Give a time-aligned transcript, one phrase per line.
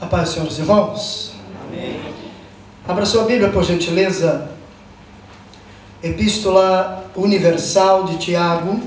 [0.00, 1.32] A paz, senhores irmãos.
[1.66, 2.00] Amém.
[2.86, 4.50] Abra sua Bíblia, por gentileza.
[6.02, 8.80] Epístola Universal de Tiago,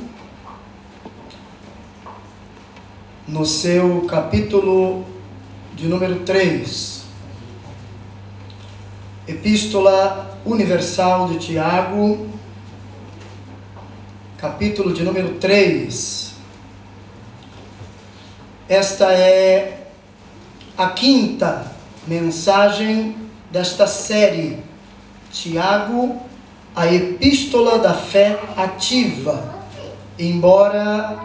[3.26, 5.06] no seu capítulo
[5.76, 7.04] de número 3.
[9.28, 12.28] Epístola Universal de Tiago,
[14.38, 16.34] capítulo de número 3.
[18.68, 19.77] Esta é
[20.78, 21.66] a quinta
[22.06, 23.16] mensagem
[23.52, 24.60] desta série,
[25.32, 26.22] Tiago,
[26.76, 29.56] a Epístola da Fé Ativa.
[30.20, 31.18] Embora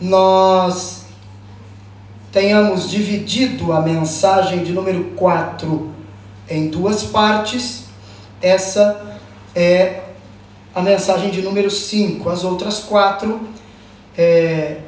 [0.00, 1.04] nós
[2.32, 5.92] tenhamos dividido a mensagem de número 4
[6.48, 7.84] em duas partes,
[8.40, 9.18] essa
[9.54, 10.00] é
[10.74, 12.28] a mensagem de número 5.
[12.30, 13.40] As outras quatro
[14.16, 14.78] é,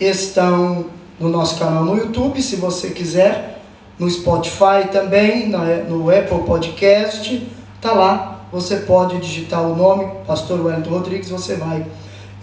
[0.00, 3.62] estão no nosso canal no YouTube, se você quiser,
[3.98, 7.46] no Spotify também, no Apple Podcast,
[7.80, 8.46] tá lá.
[8.52, 11.84] Você pode digitar o nome, Pastor Wellington Rodrigues, você vai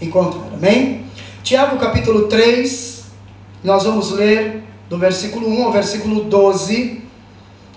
[0.02, 1.06] encontrar, amém?
[1.42, 3.06] Tiago capítulo 3,
[3.64, 7.02] nós vamos ler do versículo 1 ao versículo 12,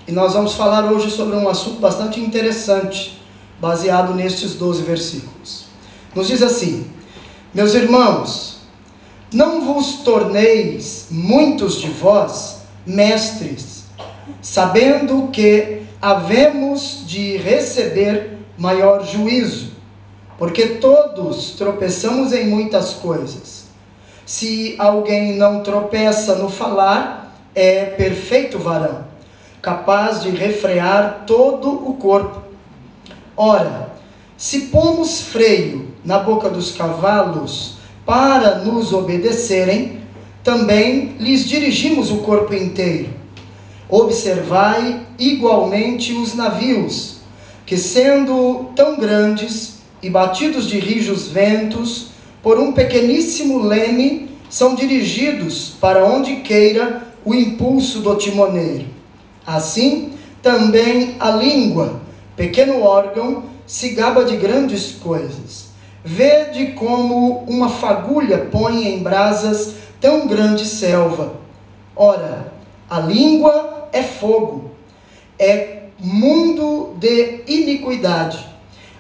[0.07, 3.19] e nós vamos falar hoje sobre um assunto bastante interessante,
[3.61, 5.67] baseado nestes 12 versículos.
[6.15, 6.87] Nos diz assim:
[7.55, 8.58] Meus irmãos,
[9.33, 13.85] não vos torneis muitos de vós mestres,
[14.41, 19.73] sabendo que havemos de receber maior juízo,
[20.39, 23.67] porque todos tropeçamos em muitas coisas.
[24.25, 29.05] Se alguém não tropeça no falar, é perfeito varão,
[29.61, 32.43] capaz de refrear todo o corpo.
[33.37, 33.93] Ora,
[34.37, 37.78] se pomos freio na boca dos cavalos,
[38.09, 39.99] para nos obedecerem,
[40.43, 43.11] também lhes dirigimos o corpo inteiro.
[43.87, 47.19] Observai igualmente os navios,
[47.67, 52.13] que sendo tão grandes e batidos de rijos ventos,
[52.43, 58.87] por um pequeníssimo leme, são dirigidos para onde queira o impulso do timoneiro.
[59.47, 62.01] Assim, também a língua,
[62.35, 65.68] pequeno órgão, se gaba de grandes coisas
[66.05, 71.35] Vede como uma fagulha põe em brasas tão grande selva.
[71.95, 72.53] Ora,
[72.89, 74.71] a língua é fogo,
[75.39, 78.47] é mundo de iniquidade.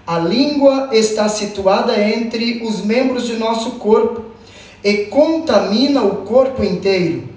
[0.06, 4.25] A língua está situada entre os membros de nosso corpo
[4.82, 7.28] e contamina o corpo inteiro.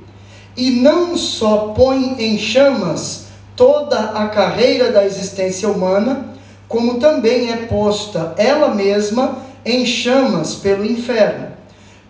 [0.55, 6.33] E não só põe em chamas toda a carreira da existência humana,
[6.67, 11.49] como também é posta ela mesma em chamas pelo inferno,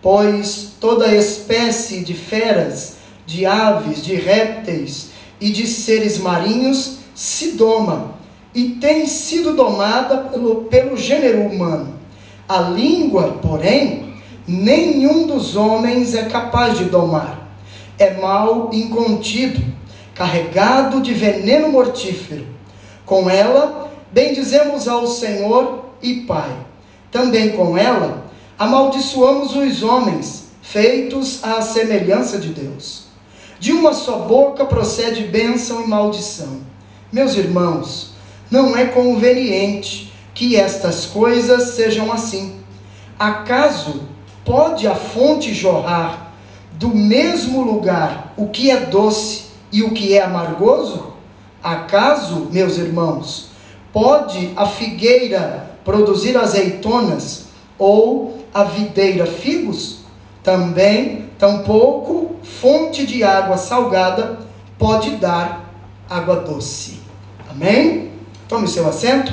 [0.00, 2.96] pois toda espécie de feras,
[3.26, 8.14] de aves, de répteis e de seres marinhos se doma
[8.54, 11.94] e tem sido domada pelo, pelo gênero humano.
[12.48, 14.14] A língua, porém,
[14.46, 17.56] nenhum dos homens é capaz de domar.
[17.98, 19.62] É mal incontido,
[20.14, 22.46] carregado de veneno mortífero.
[23.06, 26.71] Com ela, bendizemos ao Senhor e Pai
[27.12, 28.24] também com ela,
[28.58, 33.04] amaldiçoamos os homens, feitos à semelhança de Deus.
[33.60, 36.60] De uma só boca procede bênção e maldição.
[37.12, 38.12] Meus irmãos,
[38.50, 42.56] não é conveniente que estas coisas sejam assim.
[43.18, 44.02] Acaso
[44.44, 46.32] pode a fonte jorrar
[46.72, 51.12] do mesmo lugar o que é doce e o que é amargoso?
[51.62, 53.50] Acaso, meus irmãos,
[53.92, 57.46] pode a figueira produzir azeitonas
[57.78, 60.00] ou a videira figos,
[60.42, 64.40] também, tampouco, fonte de água salgada
[64.78, 65.72] pode dar
[66.08, 67.00] água doce.
[67.48, 68.12] Amém?
[68.48, 69.32] Tome seu assento.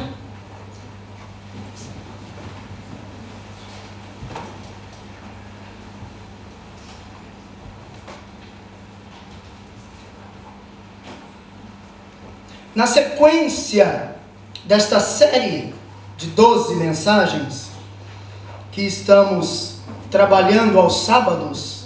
[12.76, 14.16] Na sequência
[14.64, 15.74] desta série
[16.20, 17.70] de 12 mensagens
[18.74, 19.78] que estamos
[20.12, 21.86] trabalhando aos sábados,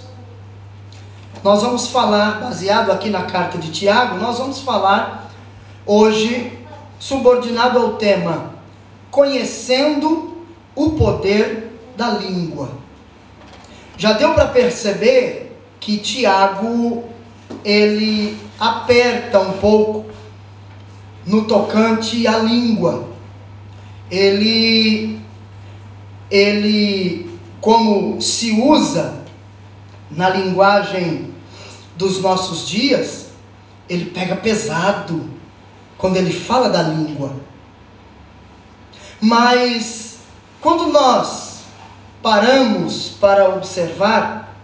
[1.44, 5.30] nós vamos falar, baseado aqui na carta de Tiago, nós vamos falar
[5.86, 6.58] hoje
[6.98, 8.54] subordinado ao tema
[9.08, 10.36] Conhecendo
[10.74, 12.70] o poder da língua.
[13.96, 17.04] Já deu para perceber que Tiago
[17.64, 20.06] ele aperta um pouco
[21.24, 23.13] no tocante à língua
[24.10, 25.20] ele,
[26.30, 29.24] ele como se usa
[30.10, 31.32] na linguagem
[31.96, 33.28] dos nossos dias,
[33.88, 35.30] ele pega pesado
[35.96, 37.34] quando ele fala da língua.
[39.20, 40.18] Mas
[40.60, 41.60] quando nós
[42.22, 44.54] paramos para observar,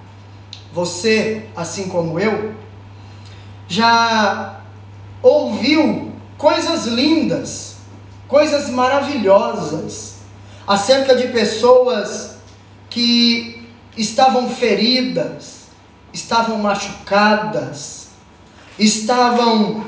[0.72, 2.54] você, assim como eu,
[3.68, 4.60] já
[5.22, 7.69] ouviu coisas lindas,
[8.30, 10.14] coisas maravilhosas
[10.64, 12.36] acerca de pessoas
[12.88, 15.64] que estavam feridas,
[16.12, 18.06] estavam machucadas,
[18.78, 19.84] estavam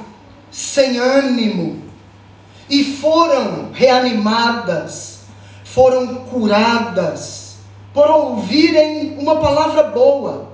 [0.50, 1.84] sem ânimo
[2.68, 5.20] e foram reanimadas,
[5.64, 7.58] foram curadas
[7.94, 10.48] por ouvirem uma palavra boa,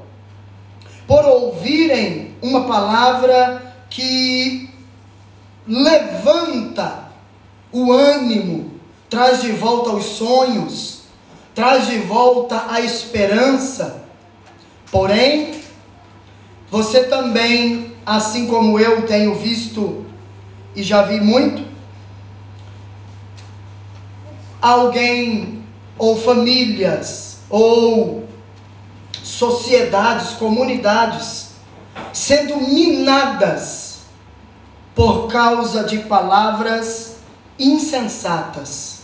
[1.06, 4.68] por ouvirem uma palavra que
[5.66, 7.07] levanta
[7.72, 8.70] o ânimo,
[9.10, 11.02] traz de volta os sonhos,
[11.54, 14.04] traz de volta a esperança.
[14.90, 15.60] Porém,
[16.70, 20.04] você também, assim como eu tenho visto
[20.74, 21.66] e já vi muito,
[24.60, 25.64] alguém
[25.96, 28.24] ou famílias ou
[29.22, 31.48] sociedades, comunidades
[32.12, 34.00] sendo minadas
[34.94, 37.17] por causa de palavras
[37.58, 39.02] insensatas.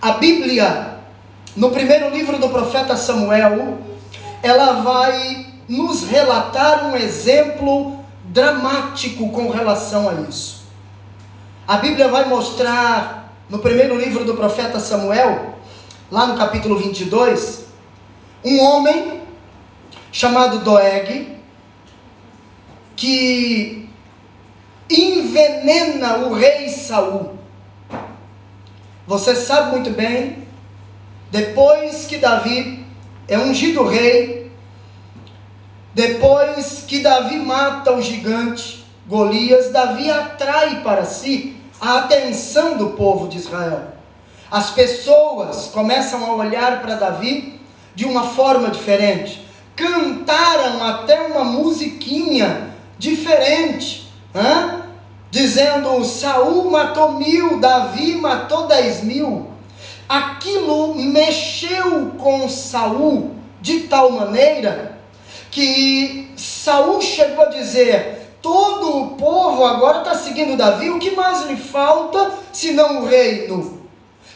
[0.00, 0.98] A Bíblia,
[1.56, 3.78] no primeiro livro do profeta Samuel,
[4.42, 10.60] ela vai nos relatar um exemplo dramático com relação a isso.
[11.66, 15.54] A Bíblia vai mostrar no primeiro livro do profeta Samuel,
[16.10, 17.66] lá no capítulo 22,
[18.44, 19.20] um homem
[20.10, 21.36] chamado Doeg,
[22.96, 23.89] que
[24.90, 27.38] envenena o rei Saul.
[29.06, 30.46] Você sabe muito bem,
[31.30, 32.84] depois que Davi
[33.28, 34.50] é ungido rei,
[35.94, 43.26] depois que Davi mata o gigante Golias, Davi atrai para si a atenção do povo
[43.26, 43.94] de Israel.
[44.50, 47.60] As pessoas começam a olhar para Davi
[47.94, 49.46] de uma forma diferente.
[49.74, 54.79] Cantaram até uma musiquinha diferente, hein?
[55.30, 59.48] Dizendo: Saul matou mil, Davi matou dez mil.
[60.08, 64.98] Aquilo mexeu com Saul de tal maneira
[65.50, 71.46] que Saul chegou a dizer: todo o povo agora está seguindo Davi, o que mais
[71.46, 73.80] lhe falta senão o reino?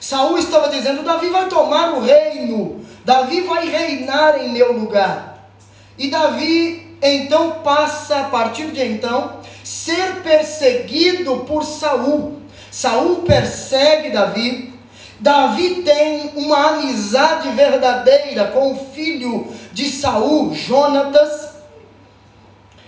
[0.00, 5.49] Saul estava dizendo: Davi vai tomar o reino, Davi vai reinar em meu lugar.
[5.96, 12.41] E Davi então passa a partir de então ser perseguido por Saul.
[12.71, 14.73] Saul persegue Davi.
[15.21, 21.51] Davi tem uma amizade verdadeira com o filho de Saul, Jonatas.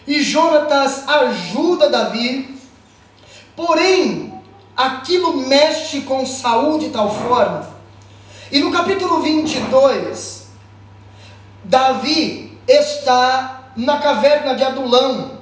[0.07, 2.57] E Jonatas ajuda Davi.
[3.55, 4.33] Porém,
[4.77, 7.69] aquilo mexe com Saul de tal forma.
[8.51, 10.47] E no capítulo 22,
[11.65, 15.33] Davi está na caverna de Adulão,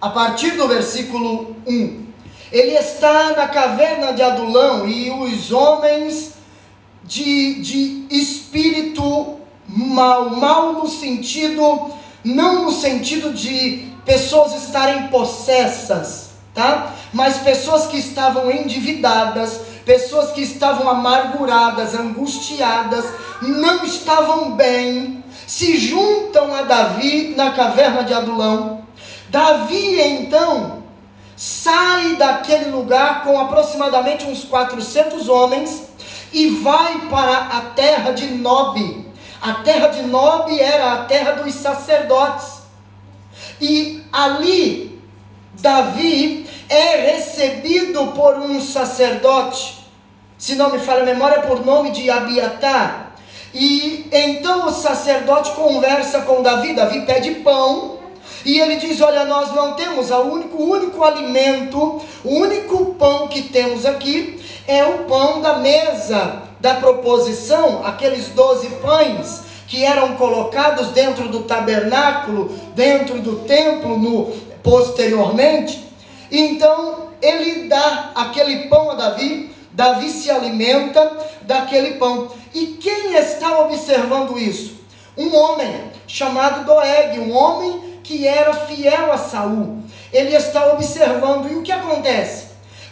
[0.00, 2.02] a partir do versículo 1.
[2.52, 6.34] Ele está na caverna de Adulão e os homens
[7.02, 11.90] de, de espírito mal, mal no sentido,
[12.22, 16.94] não no sentido de pessoas estarem possessas, tá?
[17.12, 23.04] Mas pessoas que estavam endividadas, pessoas que estavam amarguradas, angustiadas,
[23.40, 25.21] não estavam bem,
[25.52, 28.86] se juntam a Davi na caverna de Adulão.
[29.28, 30.82] Davi então
[31.36, 35.90] sai daquele lugar com aproximadamente uns 400 homens
[36.32, 39.12] e vai para a terra de Nob.
[39.42, 42.62] A terra de Nob era a terra dos sacerdotes.
[43.60, 45.02] E ali
[45.60, 49.86] Davi é recebido por um sacerdote,
[50.38, 53.01] se não me falha a memória, por nome de Abiatar.
[53.54, 57.98] E então o sacerdote conversa com Davi, Davi pede pão,
[58.44, 63.42] e ele diz: Olha, nós não temos, o único, único alimento, o único pão que
[63.42, 70.88] temos aqui é o pão da mesa da proposição, aqueles doze pães que eram colocados
[70.88, 74.30] dentro do tabernáculo, dentro do templo, no,
[74.62, 75.82] posteriormente.
[76.30, 81.10] Então ele dá aquele pão a Davi, Davi se alimenta
[81.42, 82.28] daquele pão.
[82.54, 84.80] E quem está observando isso?
[85.16, 89.82] Um homem chamado Doeg, um homem que era fiel a Saul.
[90.12, 92.48] Ele está observando e o que acontece?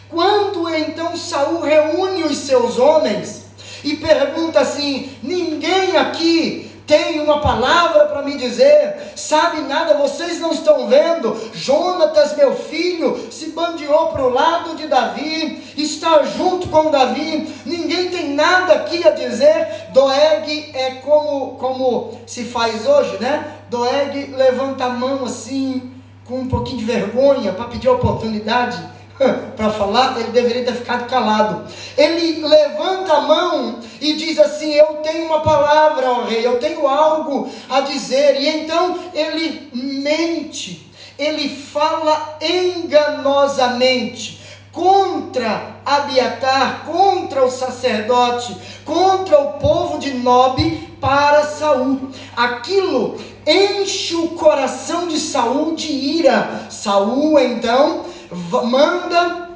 [0.09, 3.45] Quando então Saul reúne os seus homens
[3.83, 10.51] e pergunta assim: ninguém aqui tem uma palavra para me dizer, sabe nada, vocês não
[10.51, 11.39] estão vendo.
[11.53, 18.09] Jonatas, meu filho, se bandeou para o lado de Davi, está junto com Davi, ninguém
[18.09, 19.87] tem nada aqui a dizer.
[19.93, 23.59] Doeg é como, como se faz hoje, né?
[23.69, 25.93] Doeg levanta a mão assim,
[26.25, 28.77] com um pouquinho de vergonha, para pedir oportunidade
[29.55, 31.63] para falar, ele deveria ter ficado calado.
[31.97, 36.87] Ele levanta a mão e diz assim: Eu tenho uma palavra, ó rei, eu tenho
[36.87, 38.41] algo a dizer.
[38.41, 44.39] E então ele mente, ele fala enganosamente
[44.71, 50.61] contra Abiatar, contra o sacerdote, contra o povo de Nob
[51.01, 52.09] para Saul.
[52.37, 56.67] Aquilo enche o coração de Saul de ira.
[56.69, 59.49] Saul então manda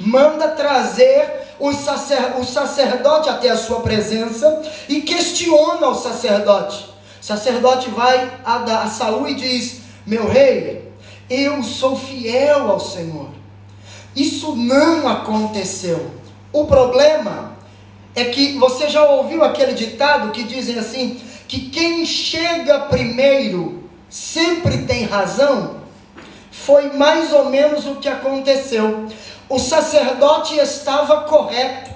[0.00, 6.84] manda trazer o, sacer, o sacerdote até a sua presença e questiona o sacerdote.
[7.20, 10.92] O sacerdote vai a, a Saul e diz: Meu rei,
[11.28, 13.30] eu sou fiel ao Senhor.
[14.14, 16.10] Isso não aconteceu.
[16.52, 17.52] O problema
[18.14, 24.84] é que você já ouviu aquele ditado que dizem assim: que quem chega primeiro sempre
[24.84, 25.85] tem razão?
[26.64, 29.06] Foi mais ou menos o que aconteceu.
[29.48, 31.90] O sacerdote estava correto,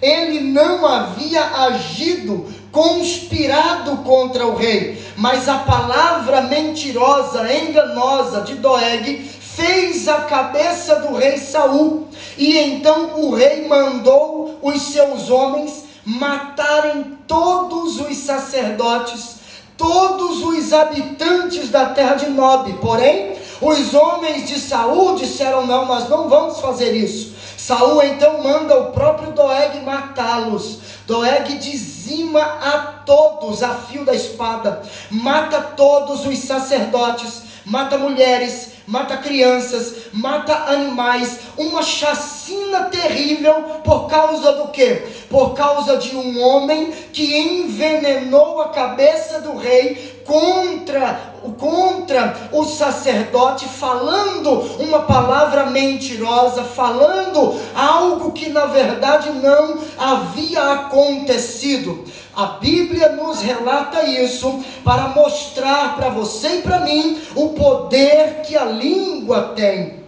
[0.00, 9.18] ele não havia agido conspirado contra o rei, mas a palavra mentirosa, enganosa de Doeg
[9.40, 17.18] fez a cabeça do rei Saul, e então o rei mandou os seus homens matarem
[17.28, 19.41] todos os sacerdotes,
[19.82, 22.72] todos os habitantes da terra de Nob.
[22.74, 27.34] Porém, os homens de Saul disseram: Não, nós não vamos fazer isso.
[27.56, 30.78] Saul então manda o próprio Doeg matá-los.
[31.04, 39.16] Doeg dizima a todos a fio da espada, mata todos os sacerdotes, mata mulheres, mata
[39.16, 45.02] crianças, mata animais, uma chacina terrível por causa do quê?
[45.28, 53.66] Por causa de um homem que envenenou a cabeça do rei contra contra o sacerdote
[53.66, 62.04] falando uma palavra mentirosa, falando algo que na verdade não havia acontecido.
[62.34, 68.56] A Bíblia nos relata isso para mostrar para você e para mim o poder que
[68.56, 70.02] a língua tem.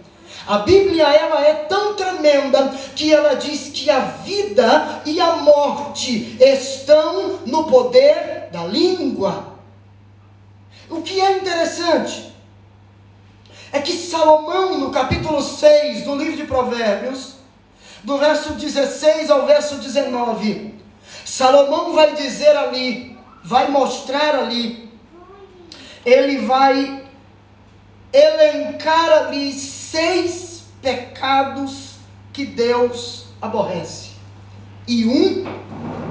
[0.47, 6.37] A Bíblia ela é tão tremenda que ela diz que a vida e a morte
[6.39, 9.54] estão no poder da língua.
[10.89, 12.33] O que é interessante
[13.71, 17.35] é que Salomão, no capítulo 6 do livro de Provérbios,
[18.03, 20.75] do verso 16 ao verso 19,
[21.25, 24.91] Salomão vai dizer ali, vai mostrar ali,
[26.05, 27.03] ele vai
[28.13, 31.95] elencar ali seis pecados
[32.31, 34.11] que Deus aborrece
[34.87, 35.45] e um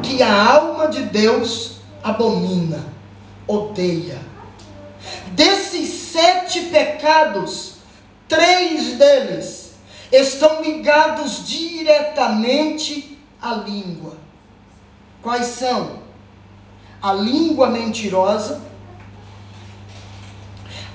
[0.03, 2.85] que a alma de Deus abomina,
[3.47, 4.34] odeia.
[5.35, 7.75] Desses sete pecados,
[8.29, 9.73] três deles
[10.13, 14.17] estão ligados diretamente à língua.
[15.21, 16.05] Quais são?
[17.03, 18.63] A língua mentirosa,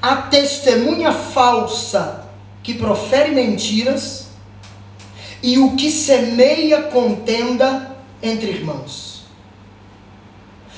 [0.01, 2.25] a testemunha falsa
[2.63, 4.27] que profere mentiras
[5.43, 9.25] e o que semeia contenda entre irmãos.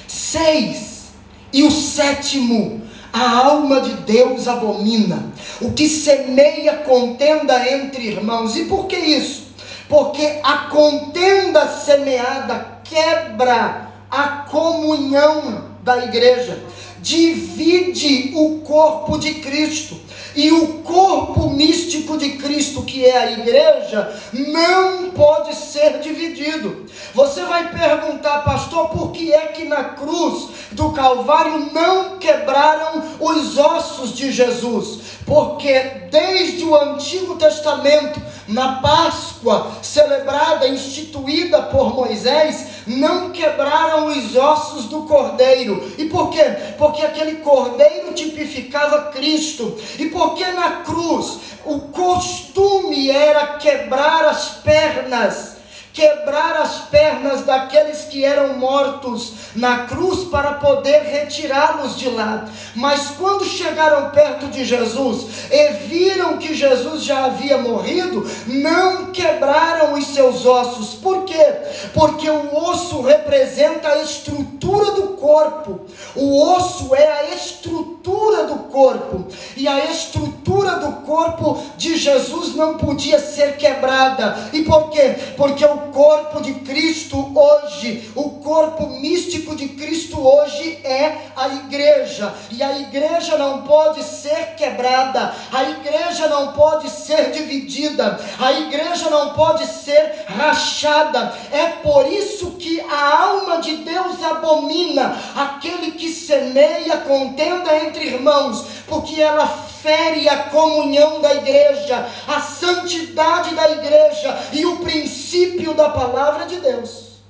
[0.07, 1.11] Seis.
[1.53, 2.80] E o sétimo,
[3.13, 5.31] a alma de Deus abomina.
[5.59, 8.55] O que semeia contenda entre irmãos.
[8.55, 9.51] E por que isso?
[9.87, 16.63] Porque a contenda semeada quebra a comunhão da igreja,
[16.99, 19.99] divide o corpo de Cristo.
[20.35, 26.85] E o corpo místico de Cristo, que é a igreja, não pode ser dividido.
[27.13, 33.57] Você vai perguntar, pastor, por que é que na cruz do Calvário não quebraram os
[33.57, 34.99] ossos de Jesus?
[35.31, 35.79] Porque
[36.11, 45.03] desde o Antigo Testamento, na Páscoa celebrada, instituída por Moisés, não quebraram os ossos do
[45.03, 45.89] cordeiro.
[45.97, 46.43] E por quê?
[46.77, 49.73] Porque aquele cordeiro tipificava Cristo.
[49.97, 55.60] E porque na cruz o costume era quebrar as pernas
[55.93, 62.45] quebrar as pernas daqueles que eram mortos na cruz para poder retirá-los de lá.
[62.75, 69.93] Mas quando chegaram perto de Jesus e viram que Jesus já havia morrido, não quebraram
[69.93, 70.93] os seus ossos.
[70.95, 71.55] Por quê?
[71.93, 75.81] Porque o osso representa a estrutura do corpo.
[76.15, 79.27] O osso é a estrutura do corpo.
[79.57, 84.49] E a estrutura do corpo de Jesus não podia ser quebrada.
[84.53, 85.15] E por quê?
[85.35, 92.33] Porque o corpo de Cristo hoje, o corpo místico de Cristo hoje é a igreja.
[92.49, 95.33] E a igreja não pode ser quebrada.
[95.51, 98.19] A igreja não pode ser dividida.
[98.39, 101.33] A igreja não pode ser rachada.
[101.51, 108.65] É por isso que a alma de Deus abomina aquele que semeia contenda entre irmãos,
[108.87, 109.47] porque ela
[109.81, 116.57] fere a comunhão da igreja, a santidade da igreja e o princípio da palavra de
[116.57, 117.21] Deus.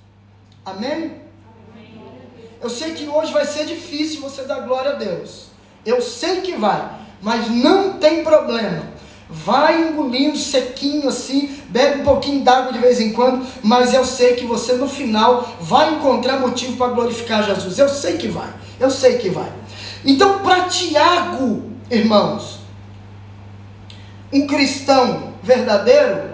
[0.65, 1.21] Amém?
[2.61, 5.45] Eu sei que hoje vai ser difícil você dar glória a Deus.
[5.85, 6.91] Eu sei que vai,
[7.21, 8.91] mas não tem problema.
[9.27, 14.35] Vai engolindo sequinho assim, bebe um pouquinho d'água de vez em quando, mas eu sei
[14.35, 17.79] que você no final vai encontrar motivo para glorificar Jesus.
[17.79, 19.51] Eu sei que vai, eu sei que vai.
[20.03, 22.59] Então, para Tiago, irmãos,
[24.31, 26.31] um cristão verdadeiro,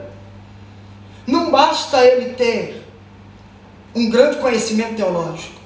[1.25, 2.85] não basta ele ter
[3.95, 5.57] um grande conhecimento teológico.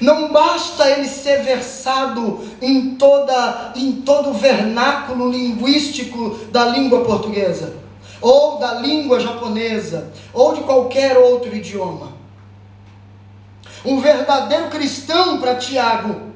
[0.00, 7.74] Não basta ele ser versado em, toda, em todo o vernáculo linguístico da língua portuguesa,
[8.20, 12.12] ou da língua japonesa, ou de qualquer outro idioma.
[13.84, 16.27] Um verdadeiro cristão, para Tiago,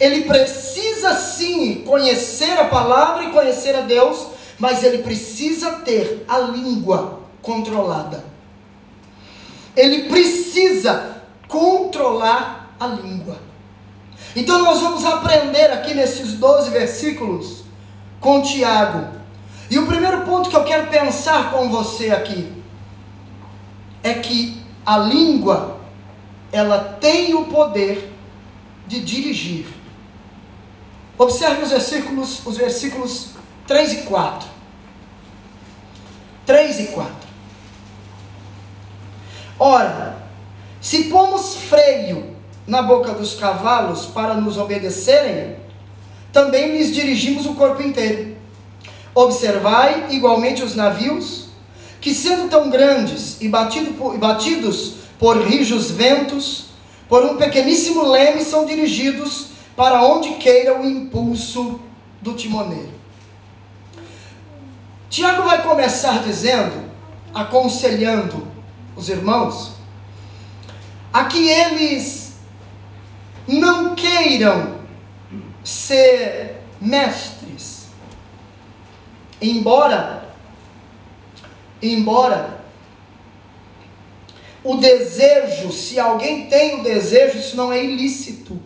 [0.00, 4.28] ele precisa sim conhecer a palavra e conhecer a Deus,
[4.58, 8.24] mas ele precisa ter a língua controlada.
[9.76, 13.38] Ele precisa controlar a língua.
[14.34, 17.64] Então nós vamos aprender aqui nesses 12 versículos
[18.20, 19.18] com Tiago.
[19.70, 22.50] E o primeiro ponto que eu quero pensar com você aqui
[24.02, 25.78] é que a língua
[26.50, 28.10] ela tem o poder
[28.86, 29.79] de dirigir.
[31.20, 33.26] Observe os versículos, os versículos
[33.66, 34.48] 3 e 4.
[36.46, 37.12] 3 e 4.
[39.58, 40.16] Ora,
[40.80, 42.34] se pomos freio
[42.66, 45.56] na boca dos cavalos para nos obedecerem,
[46.32, 48.34] também lhes dirigimos o corpo inteiro.
[49.14, 51.48] Observai igualmente os navios,
[52.00, 56.68] que sendo tão grandes e, batido por, batidos por rijos ventos,
[57.10, 61.80] por um pequeníssimo leme são dirigidos para onde queira o impulso
[62.20, 62.92] do timoneiro.
[65.08, 66.90] Tiago vai começar dizendo,
[67.34, 68.46] aconselhando
[68.96, 69.72] os irmãos,
[71.12, 72.34] a que eles
[73.48, 74.76] não queiram
[75.64, 77.88] ser mestres.
[79.42, 80.34] Embora,
[81.82, 82.60] embora
[84.62, 88.60] o desejo, se alguém tem o desejo, isso não é ilícito.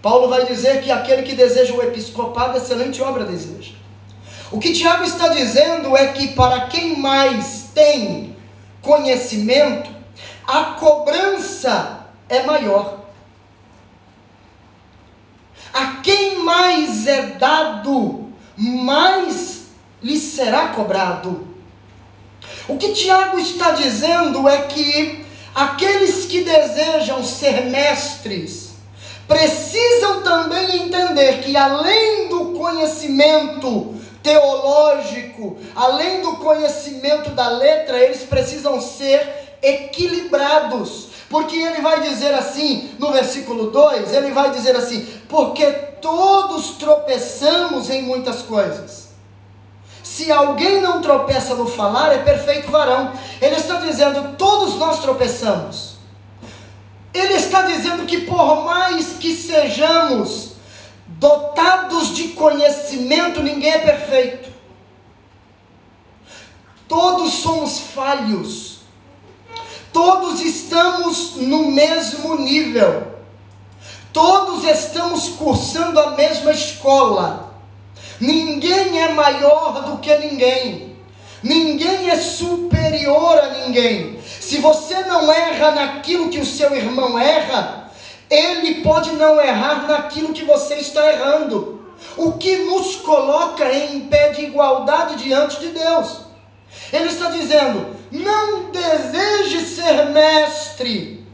[0.00, 3.72] Paulo vai dizer que aquele que deseja o episcopado, excelente obra deseja.
[4.50, 8.36] O que Tiago está dizendo é que para quem mais tem
[8.80, 9.90] conhecimento,
[10.46, 13.00] a cobrança é maior.
[15.74, 19.66] A quem mais é dado, mais
[20.02, 21.46] lhe será cobrado.
[22.66, 28.67] O que Tiago está dizendo é que aqueles que desejam ser mestres
[29.28, 38.80] precisam também entender que além do conhecimento teológico, além do conhecimento da letra, eles precisam
[38.80, 41.08] ser equilibrados.
[41.28, 45.66] Porque ele vai dizer assim, no versículo 2, ele vai dizer assim: porque
[46.00, 49.08] todos tropeçamos em muitas coisas.
[50.02, 53.12] Se alguém não tropeça no falar, é perfeito varão.
[53.42, 55.87] Ele está dizendo: todos nós tropeçamos.
[57.12, 60.52] Ele está dizendo que por mais que sejamos
[61.06, 64.48] dotados de conhecimento, ninguém é perfeito.
[66.86, 68.78] Todos somos falhos.
[69.92, 73.18] Todos estamos no mesmo nível.
[74.12, 77.54] Todos estamos cursando a mesma escola.
[78.20, 80.96] Ninguém é maior do que ninguém.
[81.42, 84.17] Ninguém é superior a ninguém.
[84.48, 87.90] Se você não erra naquilo que o seu irmão erra,
[88.30, 91.84] ele pode não errar naquilo que você está errando.
[92.16, 96.20] O que nos coloca em pé de igualdade diante de Deus.
[96.90, 101.26] Ele está dizendo: não deseje ser mestre,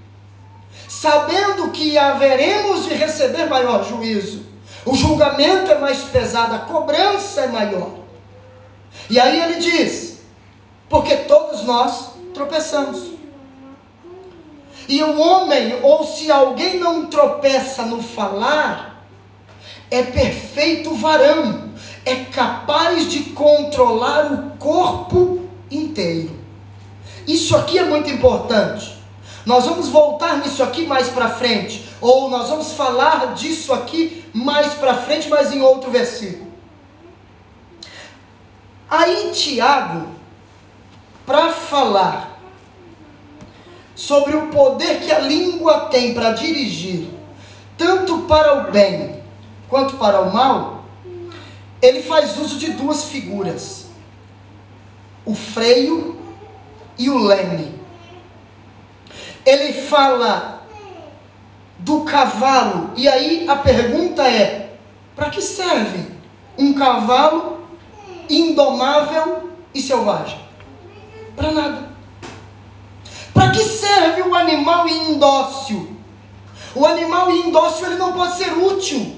[0.88, 4.44] sabendo que haveremos de receber maior juízo.
[4.84, 7.90] O julgamento é mais pesado, a cobrança é maior.
[9.08, 10.18] E aí ele diz:
[10.88, 13.12] porque todos nós tropeçamos.
[14.86, 19.06] E o homem, ou se alguém não tropeça no falar,
[19.90, 21.70] é perfeito varão,
[22.04, 26.38] é capaz de controlar o corpo inteiro.
[27.26, 28.94] Isso aqui é muito importante.
[29.46, 34.74] Nós vamos voltar nisso aqui mais para frente, ou nós vamos falar disso aqui mais
[34.74, 36.52] para frente, mas em outro versículo.
[38.90, 40.08] Aí Tiago,
[41.26, 42.38] para falar
[43.94, 47.08] sobre o poder que a língua tem para dirigir,
[47.78, 49.22] tanto para o bem
[49.68, 50.84] quanto para o mal,
[51.80, 53.86] ele faz uso de duas figuras:
[55.24, 56.18] o freio
[56.98, 57.82] e o leme.
[59.44, 60.62] Ele fala
[61.78, 64.76] do cavalo, e aí a pergunta é:
[65.14, 66.06] para que serve
[66.58, 67.66] um cavalo
[68.28, 70.43] indomável e selvagem?
[71.36, 71.88] Para nada.
[73.32, 75.96] Para que serve o animal indócil?
[76.74, 79.16] O animal indócil ele não pode ser útil.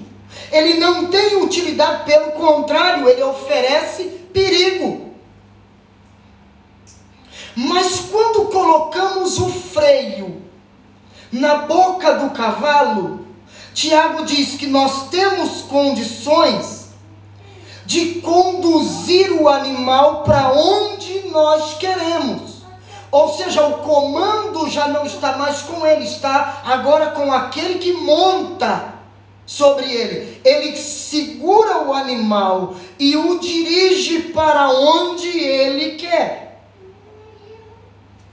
[0.53, 5.11] Ele não tem utilidade, pelo contrário, ele oferece perigo.
[7.55, 10.43] Mas quando colocamos o freio
[11.33, 13.27] na boca do cavalo,
[13.73, 16.76] Tiago diz que nós temos condições
[17.87, 22.57] de conduzir o animal para onde nós queremos.
[23.11, 27.93] Ou seja, o comando já não está mais com ele, está agora com aquele que
[27.93, 28.95] monta
[29.47, 30.41] sobre ele.
[30.45, 36.61] Ele segura o animal e o dirige para onde ele quer.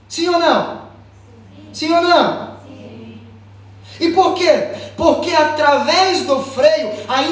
[0.08, 0.82] Sim ou não?
[1.72, 2.54] Sim ou não?
[4.00, 4.68] E por quê?
[4.96, 7.22] Porque através do freio, a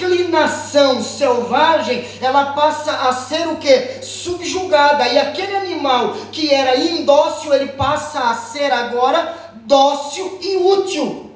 [0.00, 4.02] inclinação selvagem, ela passa a ser o que?
[4.02, 5.06] Subjugada.
[5.08, 11.30] E aquele animal que era indócil, ele passa a ser agora dócil e útil.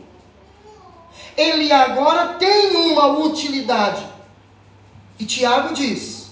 [1.36, 4.04] Ele agora tem uma utilidade.
[5.18, 6.30] E Tiago diz: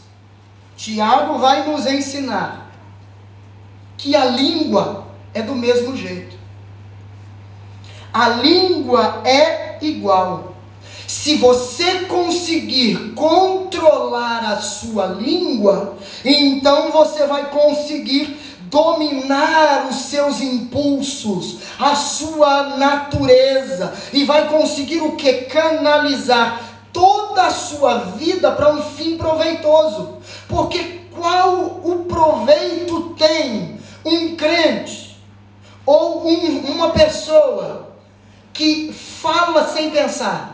[0.77, 2.71] Tiago vai nos ensinar
[3.97, 6.37] que a língua é do mesmo jeito.
[8.13, 10.52] A língua é igual.
[11.13, 21.59] Se você conseguir controlar a sua língua, então você vai conseguir dominar os seus impulsos,
[21.79, 26.63] a sua natureza e vai conseguir o que canalizar
[26.95, 30.15] toda a sua vida para um fim proveitoso.
[30.49, 35.19] Porque qual o proveito tem um crente
[35.85, 37.93] ou um, uma pessoa
[38.53, 40.52] que fala sem pensar,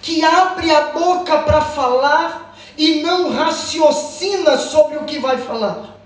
[0.00, 5.96] que abre a boca para falar e não raciocina sobre o que vai falar.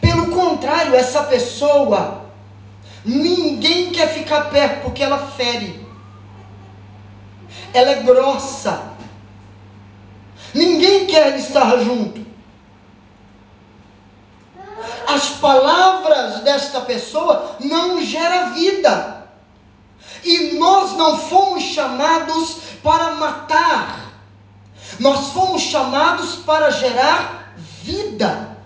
[0.00, 2.24] Pelo contrário, essa pessoa,
[3.04, 5.86] ninguém quer ficar perto porque ela fere,
[7.72, 8.92] ela é grossa,
[10.54, 12.28] ninguém quer estar junto
[15.08, 19.17] as palavras desta pessoa não gera vida.
[20.28, 24.12] E nós não fomos chamados para matar.
[25.00, 28.58] Nós fomos chamados para gerar vida.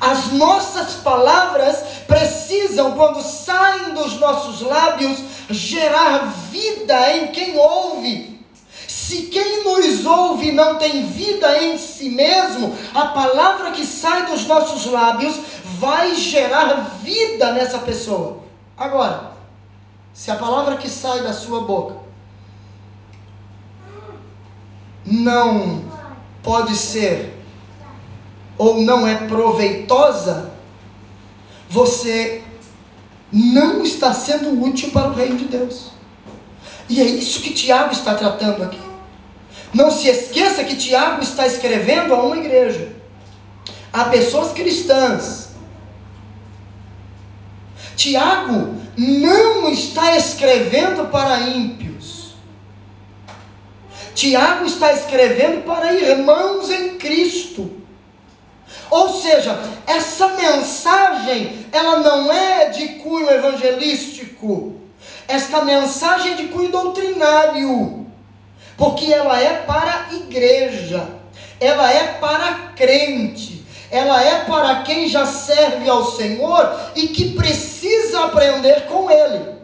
[0.00, 5.18] As nossas palavras precisam, quando saem dos nossos lábios,
[5.50, 8.40] gerar vida em quem ouve.
[8.88, 14.46] Se quem nos ouve não tem vida em si mesmo, a palavra que sai dos
[14.46, 15.36] nossos lábios
[15.78, 18.38] vai gerar vida nessa pessoa.
[18.78, 19.39] Agora,
[20.20, 21.96] se a palavra que sai da sua boca
[25.02, 25.82] não
[26.42, 27.42] pode ser
[28.58, 30.52] ou não é proveitosa,
[31.70, 32.44] você
[33.32, 35.92] não está sendo útil para o reino de Deus.
[36.86, 38.82] E é isso que Tiago está tratando aqui.
[39.72, 42.94] Não se esqueça que Tiago está escrevendo a uma igreja,
[43.90, 45.48] a pessoas cristãs.
[47.96, 52.34] Tiago não está escrevendo para ímpios.
[54.14, 57.70] Tiago está escrevendo para irmãos em Cristo.
[58.90, 64.80] Ou seja, essa mensagem, ela não é de cunho evangelístico.
[65.28, 68.00] Esta mensagem é de cunho doutrinário
[68.80, 71.06] porque ela é para a igreja,
[71.60, 73.59] ela é para crente,
[73.90, 79.60] ela é para quem já serve ao Senhor e que precisa aprender com Ele.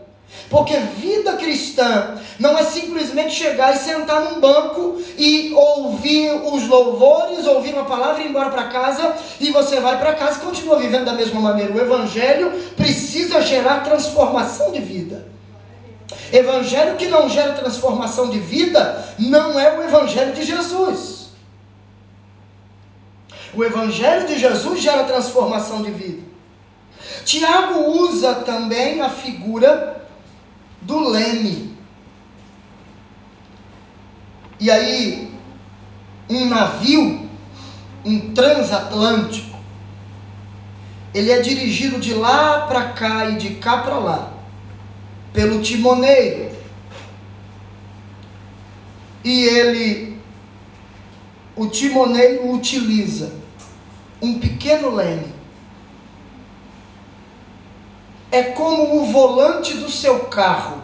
[0.49, 7.47] Porque vida cristã não é simplesmente chegar e sentar num banco e ouvir os louvores,
[7.47, 10.79] ouvir uma palavra e ir embora para casa e você vai para casa e continua
[10.79, 11.73] vivendo da mesma maneira.
[11.73, 15.27] O evangelho precisa gerar transformação de vida.
[16.33, 21.26] Evangelho que não gera transformação de vida não é o evangelho de Jesus.
[23.57, 26.23] O evangelho de Jesus gera transformação de vida.
[27.25, 30.07] Tiago usa também a figura
[30.83, 31.75] do leme.
[34.61, 35.33] E aí,
[36.29, 37.31] um navio,
[38.05, 39.59] um transatlântico,
[41.15, 44.33] ele é dirigido de lá para cá e de cá para lá,
[45.33, 46.55] pelo timoneiro.
[49.25, 50.21] E ele,
[51.57, 53.46] o timoneiro utiliza
[54.27, 55.35] um pequeno leme
[58.31, 60.83] é como o volante do seu carro.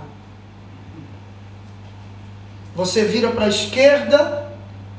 [2.75, 4.51] Você vira para a esquerda,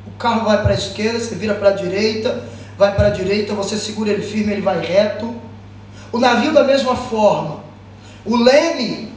[0.06, 3.56] o carro vai para a esquerda, você vira para a direita, vai para a direita,
[3.56, 5.34] você segura ele firme, ele vai reto.
[6.12, 7.64] O navio da mesma forma.
[8.24, 9.12] O leme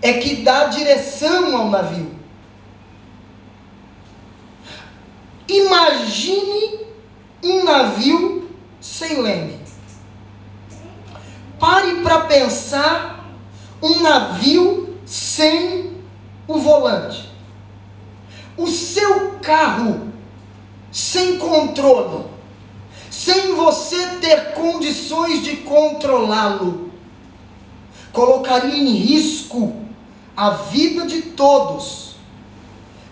[0.00, 2.14] é que dá direção ao navio.
[5.48, 6.80] Imagine
[7.42, 8.41] um navio
[8.82, 9.60] sem leme.
[11.58, 13.30] Pare para pensar
[13.80, 15.92] um navio sem
[16.48, 17.30] o volante.
[18.56, 20.08] O seu carro
[20.90, 22.24] sem controle,
[23.08, 26.90] sem você ter condições de controlá-lo,
[28.12, 29.74] colocaria em risco
[30.36, 32.16] a vida de todos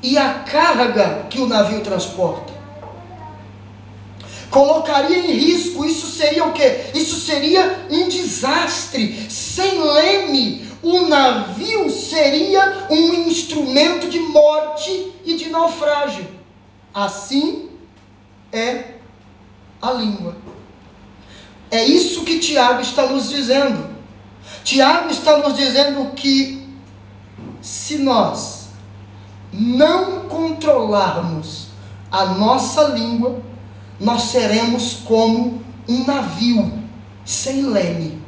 [0.02, 2.59] e a carga que o navio transporta
[4.50, 5.84] colocaria em risco.
[5.84, 6.90] Isso seria o que?
[6.94, 9.30] Isso seria um desastre.
[9.30, 16.26] Sem leme, o navio seria um instrumento de morte e de naufrágio.
[16.92, 17.70] Assim
[18.52, 18.94] é
[19.80, 20.36] a língua.
[21.70, 23.88] É isso que Tiago está nos dizendo.
[24.64, 26.68] Tiago está nos dizendo que
[27.62, 28.68] se nós
[29.52, 31.68] não controlarmos
[32.10, 33.40] a nossa língua,
[34.00, 36.72] nós seremos como um navio
[37.24, 38.20] sem leme,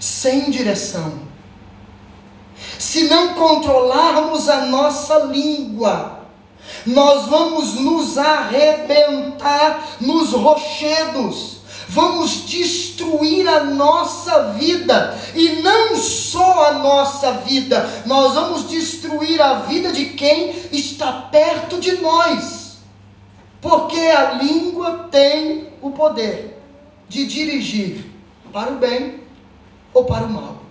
[0.00, 1.28] sem direção.
[2.78, 6.20] Se não controlarmos a nossa língua,
[6.86, 11.58] nós vamos nos arrebentar nos rochedos,
[11.88, 19.60] vamos destruir a nossa vida, e não só a nossa vida, nós vamos destruir a
[19.60, 22.57] vida de quem está perto de nós.
[23.60, 26.62] Porque a língua tem o poder
[27.08, 28.04] de dirigir
[28.52, 29.22] para o bem
[29.92, 30.62] ou para o mal.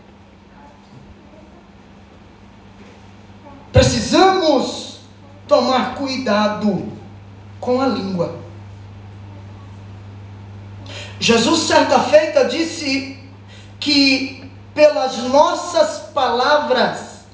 [3.71, 4.99] Precisamos
[5.47, 6.91] tomar cuidado
[7.59, 8.39] com a língua.
[11.19, 13.19] Jesus, certa feita, disse
[13.79, 17.25] que pelas nossas palavras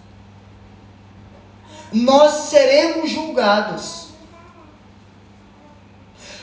[1.91, 4.02] nós seremos julgados.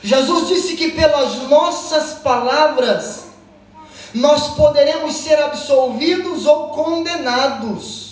[0.03, 3.25] Jesus disse que pelas nossas palavras
[4.15, 8.11] nós poderemos ser absolvidos ou condenados.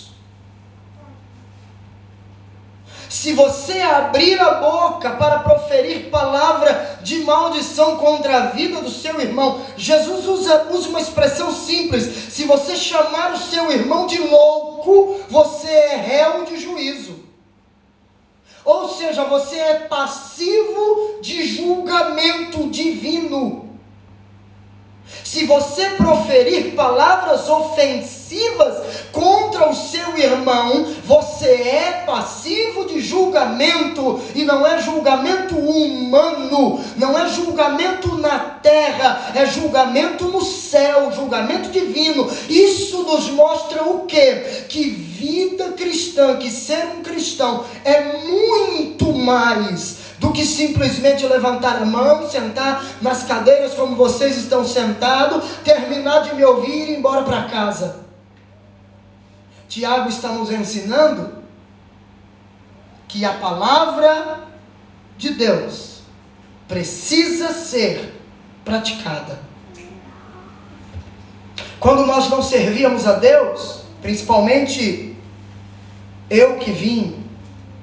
[3.09, 9.19] Se você abrir a boca para proferir palavra de maldição contra a vida do seu
[9.19, 15.19] irmão, Jesus usa, usa uma expressão simples: se você chamar o seu irmão de louco,
[15.27, 17.18] você é réu de juízo.
[18.65, 23.68] Ou seja, você é passivo de julgamento divino.
[25.23, 28.77] Se você proferir palavras ofensivas
[29.11, 37.17] contra o seu irmão, você é passivo de julgamento, e não é julgamento humano, não
[37.17, 42.29] é julgamento na terra, é julgamento no céu, julgamento divino.
[42.49, 44.35] Isso nos mostra o que?
[44.67, 51.85] Que vida cristã, que ser um cristão é muito mais do que simplesmente levantar a
[51.85, 57.23] mão, sentar nas cadeiras como vocês estão sentados, terminar de me ouvir e ir embora
[57.23, 58.05] para casa.
[59.67, 61.39] Tiago está nos ensinando
[63.07, 64.39] que a palavra
[65.17, 65.99] de Deus
[66.67, 68.13] precisa ser
[68.65, 69.39] praticada.
[71.79, 75.15] Quando nós não servíamos a Deus, principalmente
[76.29, 77.23] eu que vim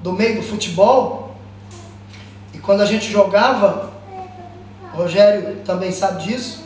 [0.03, 1.26] do meio do futebol,
[2.67, 3.93] quando a gente jogava,
[4.93, 6.65] o Rogério também sabe disso,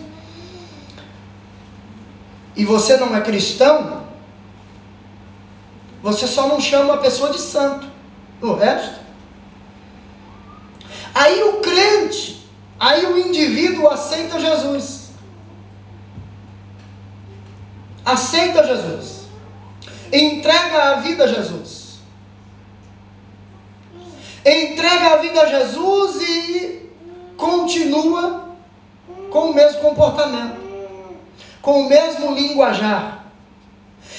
[2.55, 4.01] e você não é cristão,
[6.01, 7.85] Você só não chama a pessoa de santo.
[8.41, 9.01] O resto.
[11.13, 15.11] Aí o crente, aí o indivíduo aceita Jesus.
[18.03, 19.25] Aceita Jesus.
[20.11, 21.80] Entrega a vida a Jesus.
[24.45, 26.89] Entrega a vida a Jesus e
[27.37, 28.49] continua
[29.29, 30.59] com o mesmo comportamento,
[31.61, 33.25] com o mesmo linguajar.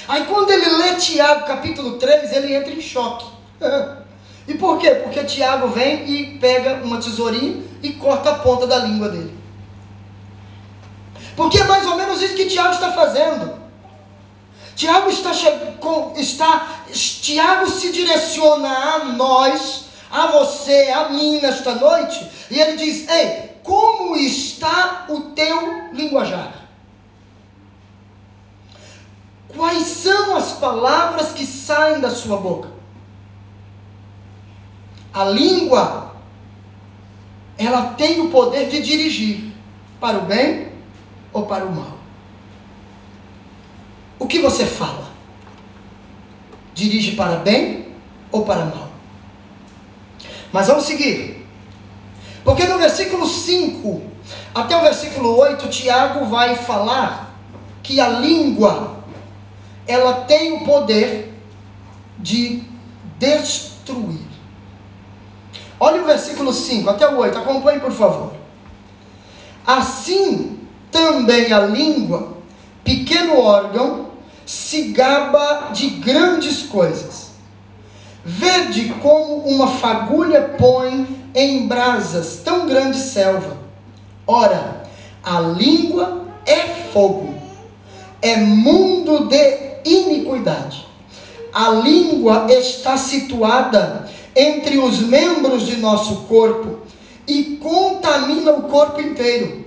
[0.07, 3.27] Aí quando ele lê Tiago capítulo 3, ele entra em choque.
[4.47, 4.91] E por quê?
[4.91, 9.33] Porque Tiago vem e pega uma tesourinha e corta a ponta da língua dele.
[11.37, 13.55] Porque é mais ou menos isso que Tiago está fazendo.
[14.75, 15.31] Tiago está,
[16.17, 23.09] está Tiago se direciona a nós, a você, a mim nesta noite, e ele diz:
[23.09, 26.53] "Ei, como está o teu linguajar?"
[29.57, 32.71] Quais são as palavras que saem da sua boca?
[35.13, 36.15] A língua,
[37.59, 39.53] ela tem o poder de dirigir
[40.01, 40.73] para o bem
[41.33, 41.99] ou para o mal.
[44.19, 45.11] O que você fala?
[46.75, 47.89] Dirige para bem
[48.31, 48.92] ou para mal?
[50.53, 51.47] Mas vamos seguir.
[52.45, 54.13] Porque no versículo 5
[54.55, 57.35] até o versículo 8, Tiago vai falar
[57.83, 58.99] que a língua
[59.87, 61.33] ela tem o poder
[62.19, 62.63] de
[63.19, 64.21] destruir.
[65.81, 68.35] Olha o versículo 5 até o 8, acompanhe por favor.
[69.67, 70.61] Assim
[70.91, 72.37] também a língua,
[72.85, 74.11] pequeno órgão,
[74.45, 77.32] se gaba de grandes coisas.
[78.25, 83.57] Vede como uma fagulha põe em brasas tão grande selva.
[84.27, 84.85] Ora,
[85.23, 86.61] a língua é
[86.93, 87.35] fogo,
[88.21, 90.87] é mundo de iniquidade.
[91.53, 96.79] A língua está situada entre os membros de nosso corpo
[97.27, 99.65] e contamina o corpo inteiro.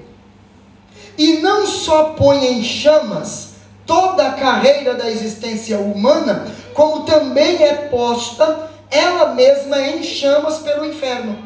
[1.17, 3.54] E não só põe em chamas
[3.85, 10.85] toda a carreira da existência humana, como também é posta ela mesma em chamas pelo
[10.85, 11.37] inferno.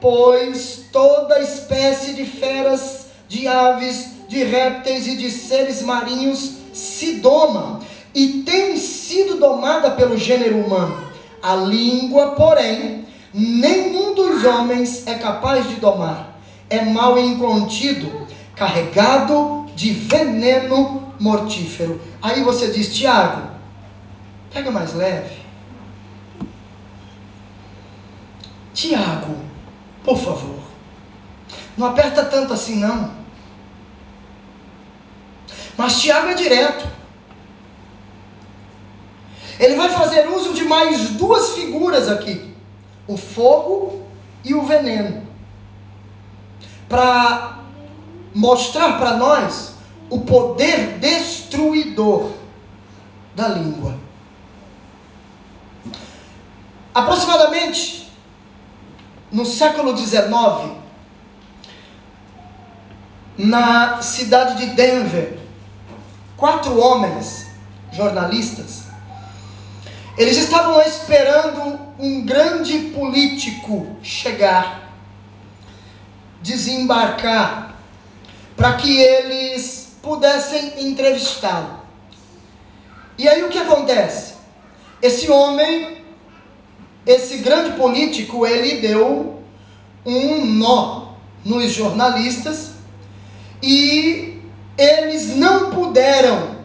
[0.00, 7.80] Pois toda espécie de feras, de aves, de répteis e de seres marinhos se doma
[8.14, 11.10] e tem sido domada pelo gênero humano.
[11.42, 16.38] A língua, porém, nenhum dos homens é capaz de domar.
[16.68, 21.98] É mal incontido, carregado de veneno mortífero.
[22.20, 23.50] Aí você diz, Tiago,
[24.52, 25.40] pega mais leve.
[28.74, 29.38] Tiago,
[30.04, 30.60] por favor,
[31.78, 33.10] não aperta tanto assim não.
[35.78, 36.86] Mas Tiago é direto.
[39.58, 42.54] Ele vai fazer uso de mais duas figuras aqui:
[43.06, 44.04] o fogo
[44.44, 45.26] e o veneno.
[46.86, 47.60] Para
[48.34, 49.69] mostrar para nós
[50.10, 52.32] o poder destruidor
[53.34, 53.98] da língua.
[56.92, 58.12] Aproximadamente
[59.32, 60.72] no século XIX,
[63.38, 65.38] na cidade de Denver,
[66.36, 67.46] quatro homens
[67.92, 68.90] jornalistas
[70.20, 74.92] eles estavam esperando um grande político chegar,
[76.42, 77.74] desembarcar,
[78.54, 81.80] para que eles pudessem entrevistá-lo.
[83.18, 84.34] E aí o que acontece?
[85.02, 85.98] Esse homem,
[87.06, 89.42] esse grande político, ele deu
[90.04, 92.72] um nó nos jornalistas
[93.62, 94.42] e
[94.76, 96.56] eles não puderam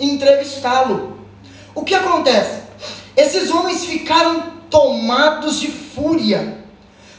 [0.00, 1.18] entrevistá-lo.
[1.74, 2.62] O que acontece?
[3.16, 6.64] Esses homens ficaram tomados de fúria,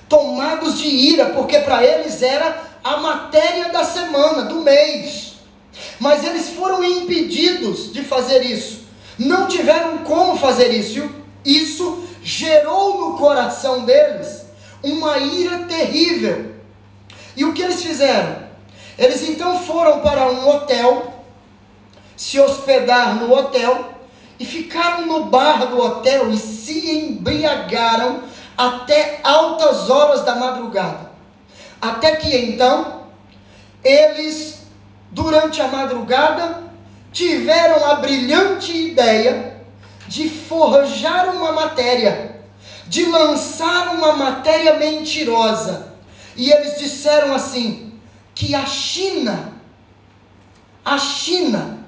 [0.08, 5.34] tomados de ira, porque para eles era a matéria da semana, do mês.
[6.00, 8.86] Mas eles foram impedidos de fazer isso,
[9.18, 11.10] não tiveram como fazer isso.
[11.44, 14.46] Isso gerou no coração deles
[14.84, 16.54] uma ira terrível.
[17.36, 18.50] E o que eles fizeram?
[18.98, 21.24] Eles então foram para um hotel,
[22.16, 23.94] se hospedar no hotel,
[24.38, 28.24] e ficaram no bar do hotel e se embriagaram
[28.58, 31.09] até altas horas da madrugada.
[31.82, 33.04] Até que então,
[33.84, 34.60] eles,
[35.12, 36.64] durante a madrugada,
[37.12, 39.62] tiveram a brilhante ideia
[40.08, 42.42] de forjar uma matéria,
[42.88, 45.94] de lançar uma matéria mentirosa.
[46.36, 47.94] E eles disseram assim:
[48.36, 49.54] que a China,
[50.84, 51.80] a China,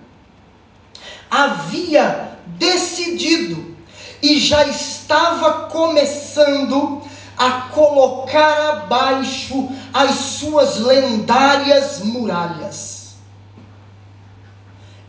[1.30, 3.76] havia decidido
[4.22, 7.02] e já estava começando
[7.42, 13.16] a colocar abaixo as suas lendárias muralhas.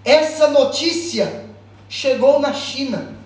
[0.03, 1.45] Essa notícia
[1.91, 3.19] chegou na China.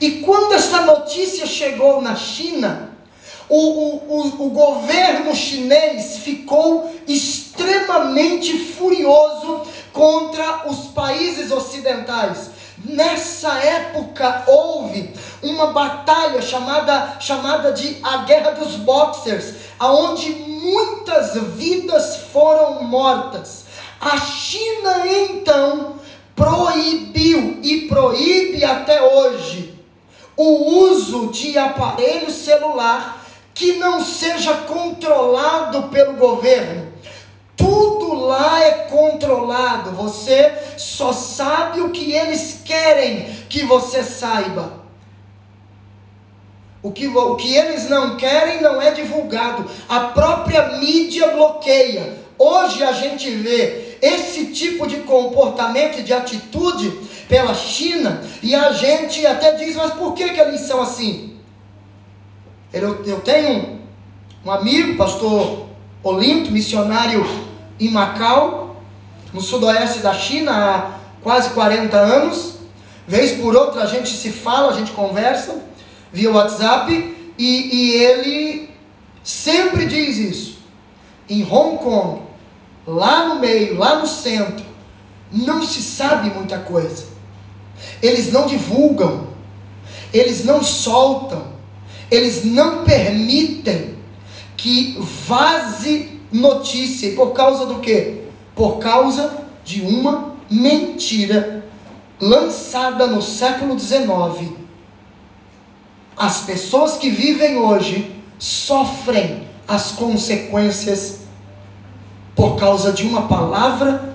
[0.00, 2.98] E quando essa notícia chegou na China,
[3.48, 12.50] o, o, o, governo chinês ficou extremamente furioso contra os países ocidentais.
[12.84, 22.16] Nessa época houve uma batalha chamada, chamada de a Guerra dos Boxers, aonde muitas vidas
[22.30, 23.64] foram mortas.
[24.00, 25.94] A China então
[26.36, 29.74] proibiu e proíbe até hoje
[30.36, 33.24] o uso de aparelho celular
[33.54, 36.92] que não seja controlado pelo governo.
[38.04, 39.92] Tudo lá é controlado.
[39.92, 44.84] Você só sabe o que eles querem que você saiba.
[46.82, 49.64] O que, o que eles não querem não é divulgado.
[49.88, 52.18] A própria mídia bloqueia.
[52.38, 56.90] Hoje a gente vê esse tipo de comportamento, de atitude
[57.26, 61.38] pela China, e a gente até diz, mas por que, que eles são assim?
[62.70, 63.80] Eu, eu tenho
[64.44, 65.68] um amigo, pastor
[66.02, 68.82] Olinto, missionário em Macau,
[69.32, 72.54] no sudoeste da China, há quase 40 anos.
[73.06, 75.62] Vez por outra a gente se fala, a gente conversa
[76.12, 76.92] via WhatsApp
[77.36, 78.70] e, e ele
[79.22, 80.58] sempre diz isso.
[81.28, 82.22] Em Hong Kong,
[82.86, 84.64] lá no meio, lá no centro,
[85.32, 87.06] não se sabe muita coisa.
[88.00, 89.28] Eles não divulgam,
[90.12, 91.46] eles não soltam,
[92.10, 93.96] eles não permitem
[94.56, 94.96] que
[95.26, 97.06] vaze notícia.
[97.06, 98.22] E por causa do quê?
[98.56, 101.64] Por causa de uma mentira
[102.20, 104.52] lançada no século XIX.
[106.16, 111.20] As pessoas que vivem hoje sofrem as consequências
[112.34, 114.14] por causa de uma palavra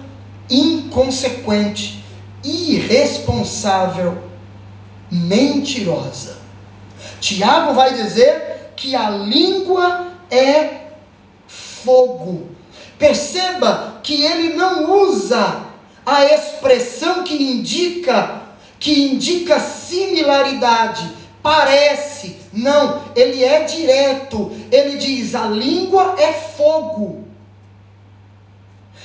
[0.49, 2.03] inconsequente,
[2.43, 4.24] irresponsável,
[5.11, 6.38] mentirosa.
[7.20, 10.79] Tiago vai dizer que a língua é
[11.84, 12.50] fogo.
[12.98, 15.64] Perceba que ele não usa
[16.06, 18.40] a expressão que indica
[18.80, 21.12] que indica similaridade,
[21.44, 22.38] parece.
[22.54, 24.52] Não, ele é direto.
[24.72, 27.26] Ele diz: a língua é fogo.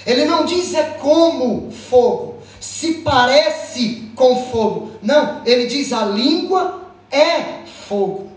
[0.06, 4.92] Ele não diz é como fogo, se parece com fogo.
[5.02, 8.30] Não, ele diz a língua é fogo.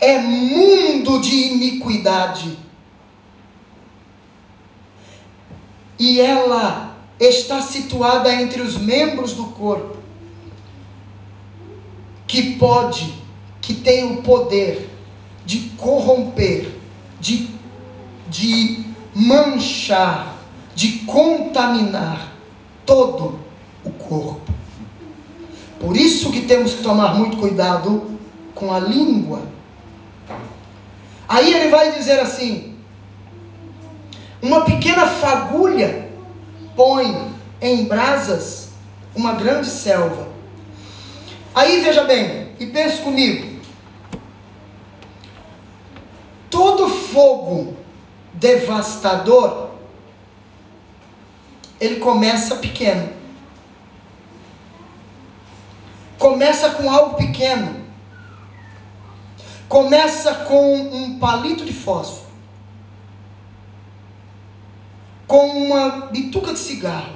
[0.00, 2.58] É mundo de iniquidade.
[5.98, 9.96] E ela está situada entre os membros do corpo,
[12.26, 13.14] que pode,
[13.60, 14.88] que tem o poder
[15.44, 16.72] de corromper,
[17.18, 17.48] de,
[18.28, 18.84] de
[19.14, 20.36] manchar,
[20.74, 22.32] de contaminar
[22.84, 23.40] todo
[23.84, 24.52] o corpo.
[25.80, 28.18] Por isso que temos que tomar muito cuidado
[28.54, 29.42] com a língua.
[31.28, 32.67] Aí ele vai dizer assim:
[34.40, 36.08] uma pequena fagulha
[36.76, 38.70] põe em brasas
[39.14, 40.28] uma grande selva.
[41.54, 43.60] Aí veja bem, e pense comigo:
[46.48, 47.76] todo fogo
[48.32, 49.70] devastador,
[51.80, 53.18] ele começa pequeno.
[56.18, 57.86] Começa com algo pequeno.
[59.68, 62.27] Começa com um palito de fósforo,
[65.28, 67.12] com uma bituca de cigarro,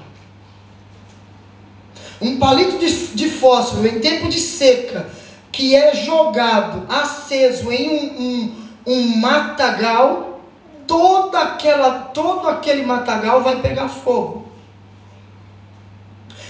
[2.21, 5.11] um palito de, de fósforo em tempo de seca,
[5.51, 10.41] que é jogado aceso em um, um, um matagal,
[10.87, 14.47] toda aquela, todo aquele matagal vai pegar fogo.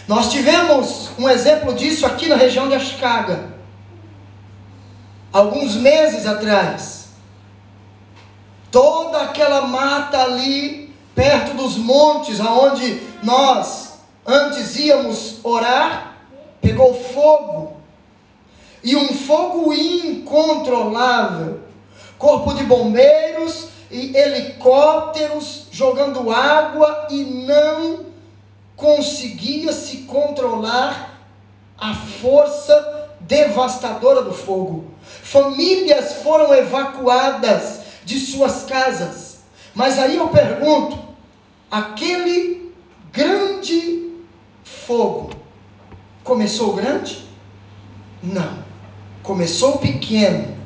[0.07, 3.53] Nós tivemos um exemplo disso aqui na região de Ashkaga
[5.33, 7.09] alguns meses atrás.
[8.71, 10.82] Toda aquela mata ali,
[11.15, 13.93] perto dos montes, aonde nós
[14.27, 16.17] antes íamos orar,
[16.61, 17.77] pegou fogo.
[18.83, 21.61] E um fogo incontrolável.
[22.19, 28.07] Corpo de bombeiros e helicópteros jogando água e não
[28.77, 31.21] conseguia se controlar
[31.79, 34.93] a força devastadora do fogo.
[35.03, 39.39] Famílias foram evacuadas de suas casas.
[39.75, 40.99] Mas aí eu pergunto:
[41.73, 42.71] aquele
[43.11, 44.11] grande
[44.63, 45.31] fogo
[46.23, 47.27] começou grande?
[48.23, 48.63] Não.
[49.23, 50.61] Começou pequeno.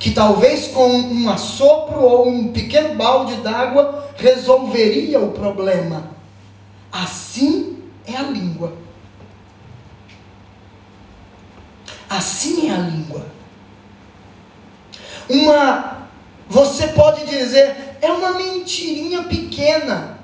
[0.00, 6.10] Que talvez com um assopro ou um pequeno balde d'água resolveria o problema.
[6.90, 8.72] Assim é a língua.
[12.08, 13.26] Assim é a língua.
[15.28, 16.08] Uma,
[16.48, 20.15] você pode dizer, é uma mentirinha pequena,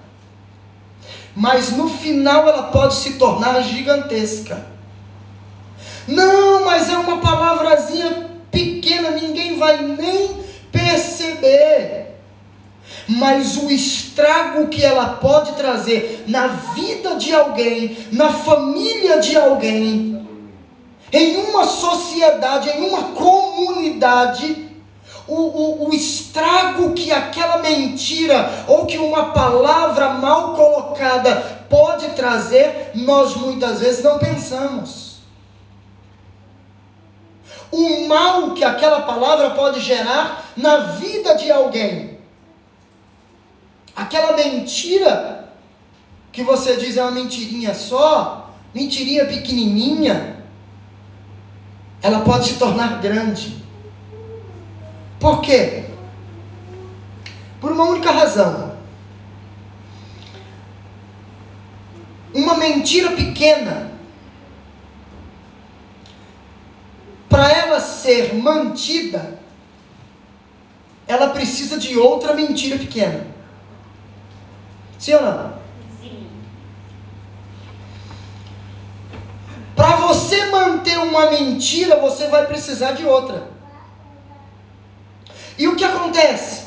[1.35, 4.67] mas no final ela pode se tornar gigantesca.
[6.07, 12.17] Não, mas é uma palavrazinha pequena, ninguém vai nem perceber.
[13.09, 20.27] Mas o estrago que ela pode trazer na vida de alguém, na família de alguém,
[21.13, 24.72] em uma sociedade, em uma comunidade,
[25.27, 32.91] o, o, o, estrago que aquela mentira ou que uma palavra mal colocada pode trazer,
[32.95, 35.13] nós muitas vezes não pensamos.
[37.71, 42.19] O mal que aquela palavra pode gerar na vida de alguém.
[43.95, 45.49] Aquela mentira
[46.31, 50.45] que você diz é uma mentirinha só, mentirinha pequenininha,
[52.03, 53.62] ela pode se tornar grande.
[55.23, 55.85] Por quê?
[57.61, 58.77] Por uma única razão.
[62.35, 63.93] Uma mentira pequena,
[67.29, 69.39] para ela ser mantida,
[71.07, 73.25] ela precisa de outra mentira pequena.
[74.99, 75.55] Sim ou não?
[76.01, 76.27] Sim.
[79.77, 83.52] Para você manter uma mentira, você vai precisar de outra.
[85.59, 86.63] E o que acontece?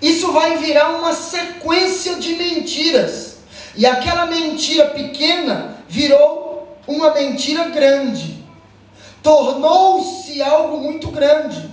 [0.00, 3.38] Isso vai virar uma sequência de mentiras.
[3.74, 8.44] E aquela mentira pequena virou uma mentira grande.
[9.22, 11.70] Tornou-se algo muito grande.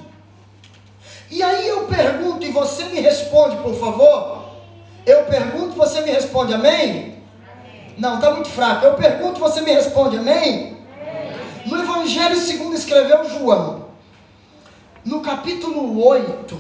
[1.29, 4.43] E aí eu pergunto, e você me responde, por favor.
[5.05, 6.73] Eu pergunto, você me responde, amém?
[6.73, 7.23] amém.
[7.97, 8.85] Não, está muito fraco.
[8.85, 10.77] Eu pergunto, você me responde, amém?
[11.01, 11.37] amém.
[11.65, 13.82] No Evangelho segundo escreveu João,
[15.05, 16.59] no capítulo 8,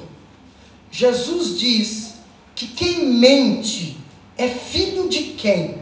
[0.91, 2.13] Jesus diz
[2.53, 3.97] que quem mente
[4.37, 5.81] é filho de quem?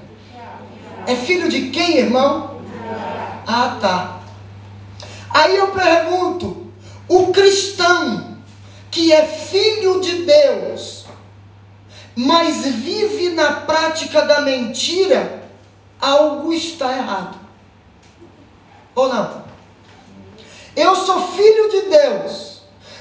[1.07, 2.61] É filho de quem, irmão?
[3.47, 4.21] Ah, tá.
[5.31, 6.67] Aí eu pergunto:
[7.07, 8.37] o cristão
[8.91, 11.05] que é filho de Deus,
[12.15, 15.49] mas vive na prática da mentira,
[15.99, 17.39] algo está errado.
[18.93, 19.41] Ou não?
[20.75, 22.50] Eu sou filho de Deus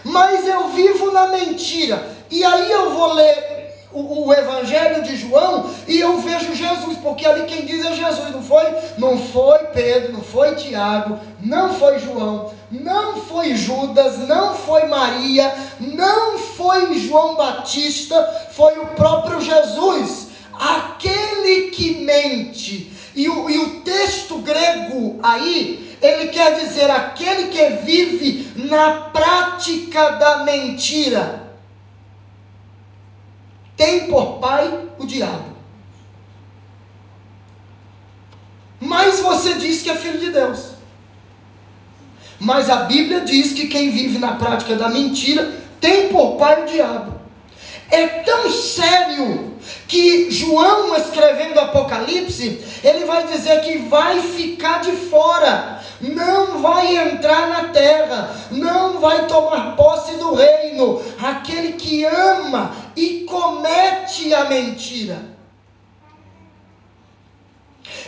[0.04, 2.16] mas eu vivo na mentira.
[2.30, 3.60] E aí eu vou ler
[3.92, 8.30] o, o, Evangelho de João e eu vejo Jesus, porque ali quem diz é Jesus,
[8.30, 8.64] não foi?
[8.98, 15.52] Não foi Pedro, não foi Tiago, não foi João, não foi Judas, não foi Maria,
[15.80, 22.92] não foi João Batista, foi o próprio Jesus, aquele que mente.
[23.14, 30.12] E o, e o texto grego aí ele quer dizer aquele que vive na prática
[30.12, 31.50] da mentira.
[33.76, 35.56] Tem por pai o diabo.
[38.80, 40.70] Mas você diz que é filho de Deus.
[42.38, 46.66] Mas a Bíblia diz que quem vive na prática da mentira tem por pai o
[46.66, 47.19] diabo.
[47.90, 49.54] É tão sério
[49.88, 57.48] que João, escrevendo Apocalipse, ele vai dizer que vai ficar de fora não vai entrar
[57.48, 65.39] na terra, não vai tomar posse do reino, aquele que ama e comete a mentira.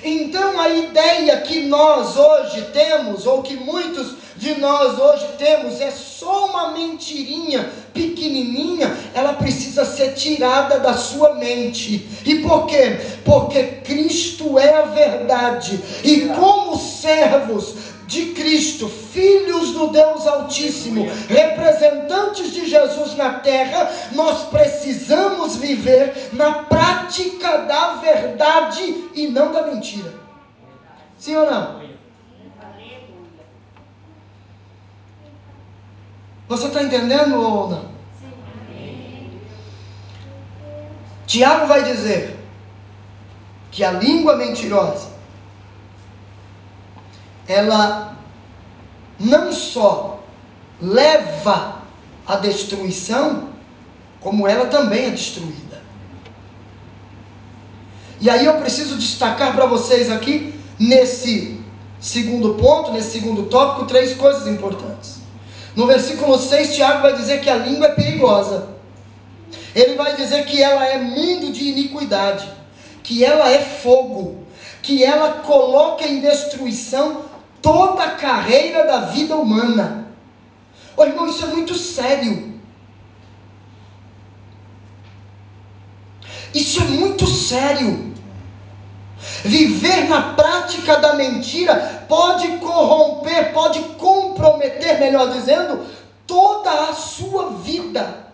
[0.04, 5.90] Então a ideia que nós hoje temos, ou que muitos de nós hoje temos, é
[5.90, 12.08] só uma mentirinha pequenininha, ela precisa ser tirada da sua mente.
[12.24, 12.98] E por quê?
[13.24, 15.78] Porque Cristo é a verdade.
[16.02, 24.48] E como servos de Cristo, filhos do Deus Altíssimo, representantes de Jesus na terra, nós
[24.48, 30.12] precisamos viver na prática da verdade e não da mentira.
[31.18, 31.80] Sim ou não?
[36.48, 37.92] Você está entendendo ou não?
[41.26, 42.36] Tiago vai dizer
[43.70, 45.11] que a língua mentirosa
[47.52, 48.16] ela
[49.20, 50.20] não só
[50.80, 51.82] leva
[52.26, 53.50] à destruição,
[54.20, 55.82] como ela também é destruída.
[58.20, 61.60] E aí eu preciso destacar para vocês aqui, nesse
[62.00, 65.16] segundo ponto, nesse segundo tópico, três coisas importantes.
[65.76, 68.68] No versículo 6, Tiago vai dizer que a língua é perigosa.
[69.74, 72.48] Ele vai dizer que ela é mundo de iniquidade,
[73.02, 74.44] que ela é fogo,
[74.82, 77.31] que ela coloca em destruição
[77.62, 80.08] toda a carreira da vida humana.
[80.96, 82.60] Ô irmão, isso é muito sério.
[86.52, 88.12] Isso é muito sério.
[89.44, 95.86] Viver na prática da mentira pode corromper, pode comprometer, melhor dizendo,
[96.26, 98.26] toda a sua vida.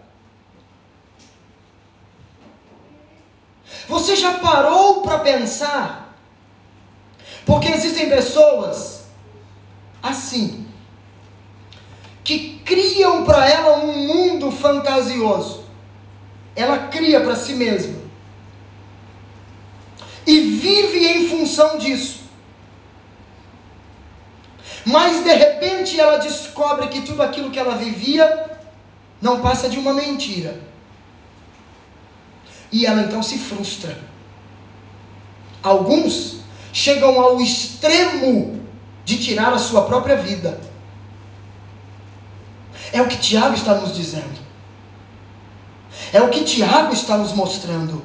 [3.87, 6.15] Você já parou para pensar?
[7.47, 8.98] Porque existem pessoas
[10.03, 10.67] assim,
[12.25, 15.65] que criam para ela um mundo fantasioso.
[16.55, 17.99] Ela cria para si mesma.
[20.27, 22.21] E vive em função disso.
[24.85, 28.51] Mas de repente ela descobre que tudo aquilo que ela vivia
[29.21, 30.61] não passa de uma mentira.
[32.71, 33.99] E ela então se frustra.
[35.63, 36.41] Alguns
[36.73, 38.58] chegam ao extremo
[39.09, 40.61] de tirar a sua própria vida.
[42.93, 44.39] É o que Tiago está nos dizendo.
[46.13, 48.05] É o que Tiago está nos mostrando.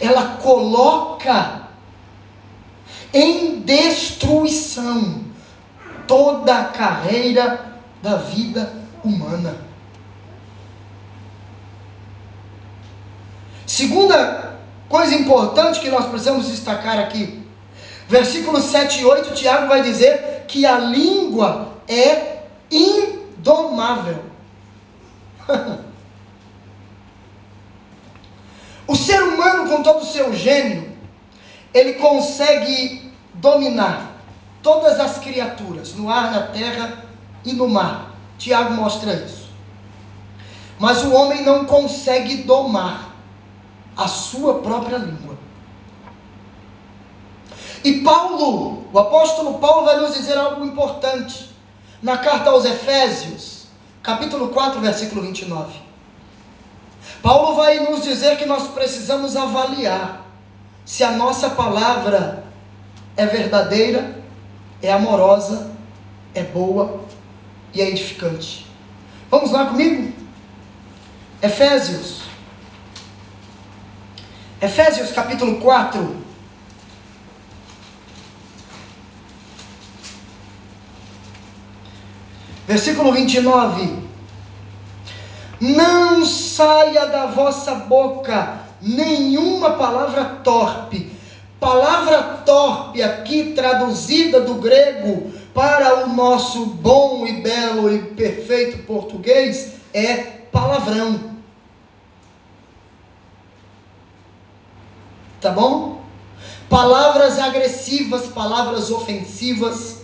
[0.00, 1.68] Ela coloca
[3.14, 5.20] em destruição
[6.08, 9.58] toda a carreira da vida humana.
[13.64, 14.58] Segunda
[14.88, 17.45] coisa importante que nós precisamos destacar aqui.
[18.08, 24.24] Versículos 7 e 8, Tiago vai dizer que a língua é indomável.
[28.86, 30.96] o ser humano, com todo o seu gênio,
[31.74, 34.12] ele consegue dominar
[34.62, 37.04] todas as criaturas, no ar, na terra
[37.44, 38.14] e no mar.
[38.38, 39.46] Tiago mostra isso.
[40.78, 43.14] Mas o homem não consegue domar
[43.96, 45.35] a sua própria língua.
[47.86, 51.50] E Paulo, o apóstolo Paulo, vai nos dizer algo importante.
[52.02, 53.68] Na carta aos Efésios,
[54.02, 55.72] capítulo 4, versículo 29.
[57.22, 60.26] Paulo vai nos dizer que nós precisamos avaliar
[60.84, 62.42] se a nossa palavra
[63.16, 64.20] é verdadeira,
[64.82, 65.70] é amorosa,
[66.34, 67.04] é boa
[67.72, 68.66] e é edificante.
[69.30, 70.12] Vamos lá comigo?
[71.40, 72.22] Efésios.
[74.60, 76.25] Efésios capítulo 4,
[82.66, 84.06] Versículo 29.
[85.60, 91.14] Não saia da vossa boca nenhuma palavra torpe.
[91.60, 99.72] Palavra torpe, aqui traduzida do grego para o nosso bom e belo e perfeito português,
[99.94, 100.16] é
[100.52, 101.36] palavrão.
[105.40, 106.02] Tá bom?
[106.68, 109.95] Palavras agressivas, palavras ofensivas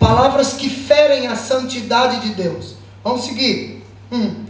[0.00, 2.74] palavras que ferem a santidade de Deus.
[3.04, 3.84] Vamos seguir.
[4.10, 4.46] Hum.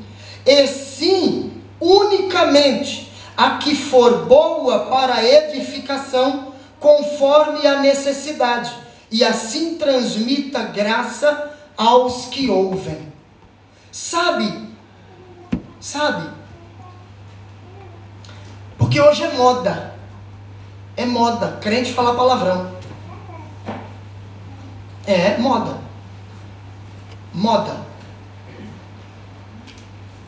[0.46, 8.72] E sim, unicamente a que for boa para edificação, conforme a necessidade,
[9.11, 13.12] e assim transmita graça aos que ouvem.
[13.90, 14.68] Sabe?
[15.80, 16.30] Sabe?
[18.78, 19.94] Porque hoje é moda.
[20.96, 21.59] É moda.
[21.61, 22.80] Crente falar palavrão.
[25.07, 25.78] É moda.
[27.32, 27.76] Moda.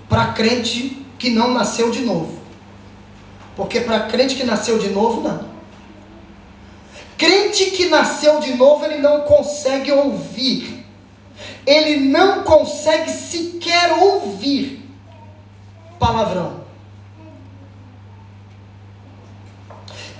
[0.08, 2.40] Para crente que não nasceu de novo.
[3.56, 5.52] Porque para crente que nasceu de novo, não.
[7.16, 10.84] Crente que nasceu de novo, ele não consegue ouvir.
[11.66, 14.82] Ele não consegue sequer ouvir
[15.98, 16.62] palavrão.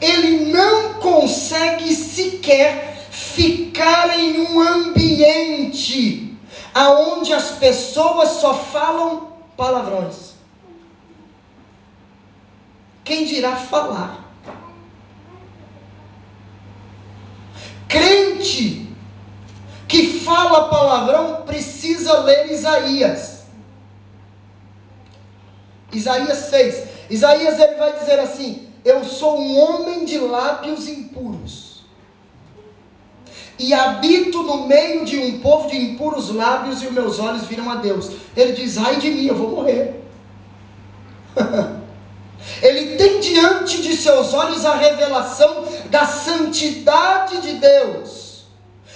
[0.01, 2.92] Ele não consegue sequer
[3.23, 6.37] ficar em um ambiente
[6.75, 10.33] aonde as pessoas só falam palavrões.
[13.05, 14.23] Quem dirá falar?
[17.89, 18.89] Crente
[19.87, 23.43] que fala palavrão precisa ler Isaías.
[25.93, 26.89] Isaías 6.
[27.11, 31.72] Isaías ele vai dizer assim: Eu sou um homem de lábios impuros
[33.63, 37.71] e habito no meio de um povo de impuros lábios e os meus olhos viram
[37.71, 38.11] a Deus.
[38.37, 40.03] Ele diz: ai de mim, eu vou morrer.
[42.61, 48.45] Ele tem diante de seus olhos a revelação da santidade de Deus.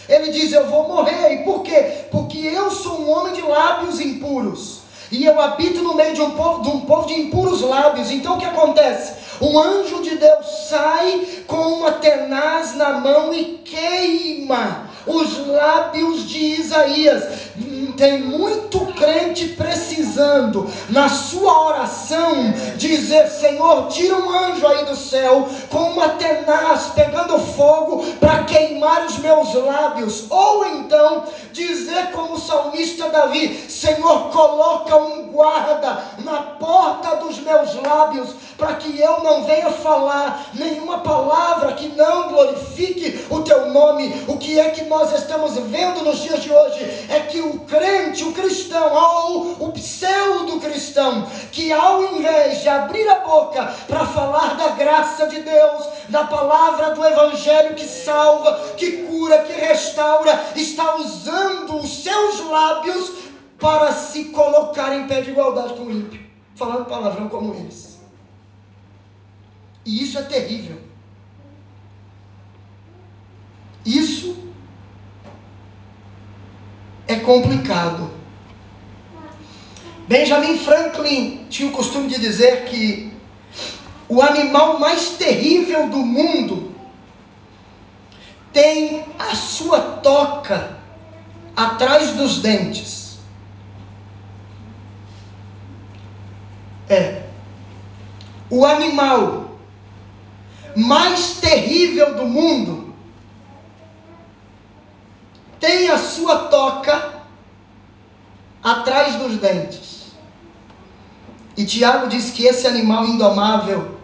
[0.09, 1.35] Ele diz: Eu vou morrer.
[1.35, 2.07] E por quê?
[2.11, 4.76] Porque eu sou um homem de lábios impuros.
[5.11, 8.11] E eu habito no meio de um povo de, um povo de impuros lábios.
[8.11, 9.15] Então o que acontece?
[9.41, 16.39] Um anjo de Deus sai com uma tenaz na mão e queima os lábios de
[16.61, 17.47] Isaías.
[17.97, 25.49] Tem muito crente precisando, na sua oração, dizer: Senhor, tira um anjo aí do céu
[25.71, 30.27] com uma tenaz pegando fogo para queimar os meus lábios.
[30.29, 37.75] Ou então dizer, como o salmista Davi: Senhor, coloca um guarda na porta dos meus
[37.77, 44.25] lábios para que eu não venha falar nenhuma palavra que não glorifique o teu nome.
[44.27, 46.85] O que é que nós estamos vendo nos dias de hoje?
[47.09, 53.21] É que o crente, o cristão, ou o pseudo-cristão, que ao invés de abrir a
[53.21, 59.39] boca para falar da graça de Deus, da palavra do Evangelho que salva, que cura,
[59.45, 63.13] que restaura, está usando os seus lábios
[63.59, 66.21] para se colocar em pé de igualdade com o ímpio,
[66.55, 67.99] falando palavrão como eles.
[69.85, 70.87] E isso é terrível.
[73.85, 74.37] Isso
[77.07, 78.09] é complicado.
[80.07, 83.13] Benjamin Franklin tinha o costume de dizer que
[84.09, 86.73] o animal mais terrível do mundo
[88.53, 90.79] tem a sua toca
[91.57, 93.19] atrás dos dentes.
[96.89, 97.25] É.
[98.49, 99.59] O animal
[100.77, 102.95] mais terrível do mundo
[105.59, 107.16] tem a sua toca
[108.67, 110.07] atrás dos dentes.
[111.57, 113.97] E Tiago diz que esse animal indomável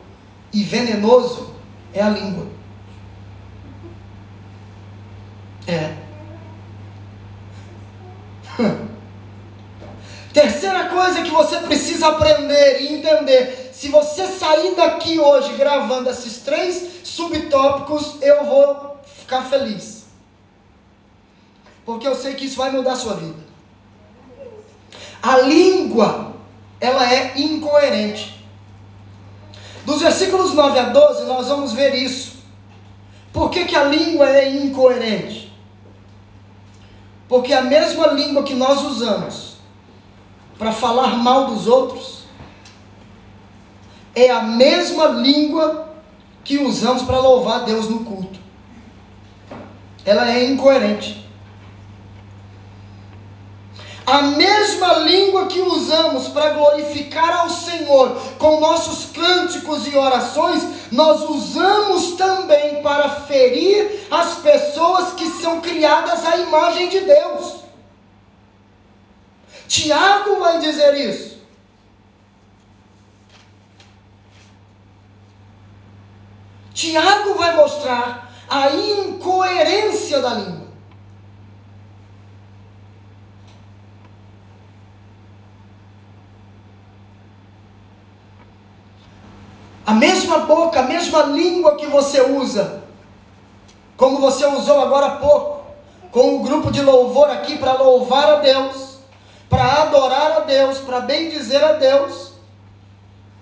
[0.52, 1.52] e venenoso
[1.92, 2.46] é a língua.
[5.66, 5.96] É.
[10.32, 16.38] Terceira coisa que você precisa aprender e entender se você sair daqui hoje gravando esses
[16.38, 20.04] três subtópicos, eu vou ficar feliz.
[21.84, 23.41] Porque eu sei que isso vai mudar a sua vida.
[25.22, 26.34] A língua,
[26.80, 28.44] ela é incoerente.
[29.84, 32.42] Dos versículos 9 a 12, nós vamos ver isso.
[33.32, 35.52] Por que, que a língua é incoerente?
[37.28, 39.52] Porque a mesma língua que nós usamos
[40.58, 42.22] para falar mal dos outros,
[44.14, 45.92] é a mesma língua
[46.44, 48.38] que usamos para louvar Deus no culto.
[50.04, 51.28] Ela é incoerente.
[54.04, 61.22] A mesma língua que usamos para glorificar ao Senhor com nossos cânticos e orações, nós
[61.22, 67.62] usamos também para ferir as pessoas que são criadas à imagem de Deus.
[69.68, 71.40] Tiago vai dizer isso.
[76.74, 80.71] Tiago vai mostrar a incoerência da língua.
[89.92, 92.82] A mesma boca, a mesma língua que você usa,
[93.94, 95.66] como você usou agora há pouco,
[96.10, 98.96] com o grupo de louvor aqui para louvar a Deus,
[99.50, 102.32] para adorar a Deus, para bendizer a Deus.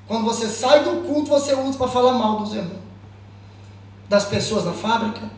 [0.09, 2.81] Quando você sai do culto, você usa para falar mal dos irmãos
[4.09, 5.31] das pessoas na fábrica,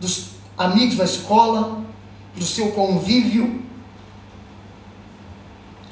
[0.00, 1.78] dos amigos na escola,
[2.34, 3.62] do seu convívio.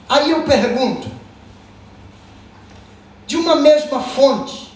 [0.09, 1.09] Aí eu pergunto:
[3.27, 4.73] de uma mesma fonte,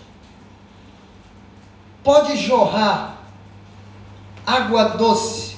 [2.02, 3.18] pode jorrar
[4.46, 5.56] água doce,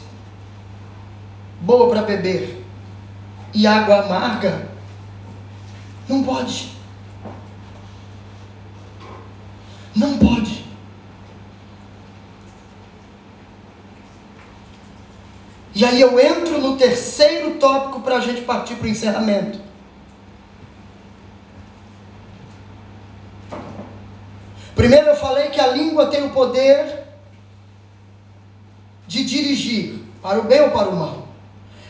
[1.61, 2.65] boa para beber,
[3.55, 4.69] e água amarga?
[6.09, 6.73] Não pode.
[9.95, 10.65] Não pode.
[15.75, 19.72] E aí eu entro no terceiro tópico para a gente partir para o encerramento.
[24.75, 27.05] Primeiro eu falei que a língua tem o poder
[29.07, 31.29] de dirigir, para o bem ou para o mal.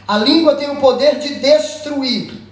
[0.07, 2.43] A língua tem o poder de destruir.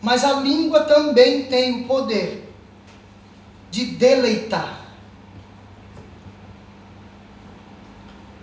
[0.00, 2.52] Mas a língua também tem o poder
[3.70, 4.82] de deleitar.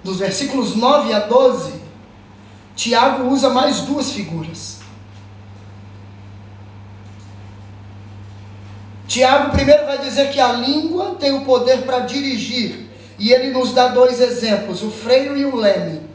[0.04, 1.74] dos versículos 9 a 12,
[2.76, 4.79] Tiago usa mais duas figuras.
[9.10, 12.88] Tiago primeiro vai dizer que a língua tem o poder para dirigir,
[13.18, 16.08] E ele nos dá dois exemplos, o freio e o leme.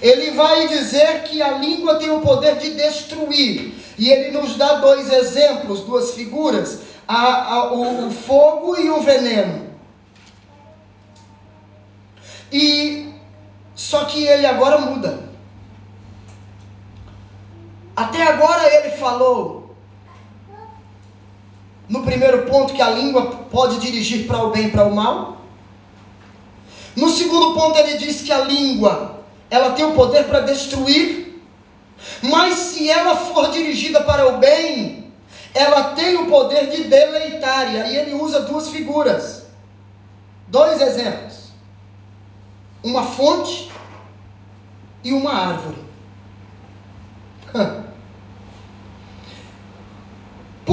[0.00, 3.74] Ele vai dizer que a língua tem o poder de destruir.
[3.98, 9.00] E ele nos dá dois exemplos, duas figuras: a, a, o, o fogo e o
[9.02, 9.70] veneno.
[12.50, 13.12] E
[13.74, 15.20] só que ele agora muda.
[17.94, 19.65] Até agora ele falou
[21.88, 25.38] no primeiro ponto que a língua pode dirigir para o bem e para o mal.
[26.94, 29.20] No segundo ponto ele diz que a língua
[29.50, 31.40] ela tem o poder para destruir,
[32.22, 35.12] mas se ela for dirigida para o bem,
[35.54, 37.72] ela tem o poder de deleitar.
[37.72, 39.46] E aí ele usa duas figuras,
[40.48, 41.50] dois exemplos:
[42.82, 43.70] uma fonte
[45.04, 45.86] e uma árvore.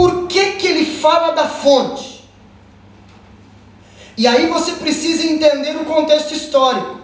[0.03, 2.25] Por que, que ele fala da fonte?
[4.17, 6.99] E aí você precisa entender o contexto histórico.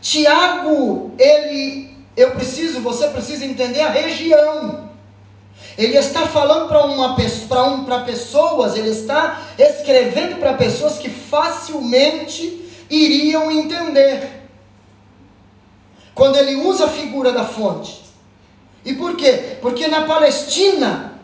[0.00, 4.90] Tiago, ele, eu preciso, você precisa entender a região.
[5.76, 7.16] Ele está falando para uma
[7.48, 14.48] para um, pessoas, ele está escrevendo para pessoas que facilmente iriam entender.
[16.14, 18.04] Quando ele usa a figura da fonte.
[18.84, 19.58] E por quê?
[19.60, 21.15] Porque na Palestina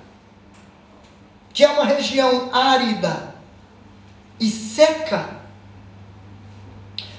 [1.53, 3.35] que é uma região árida
[4.41, 5.41] e seca,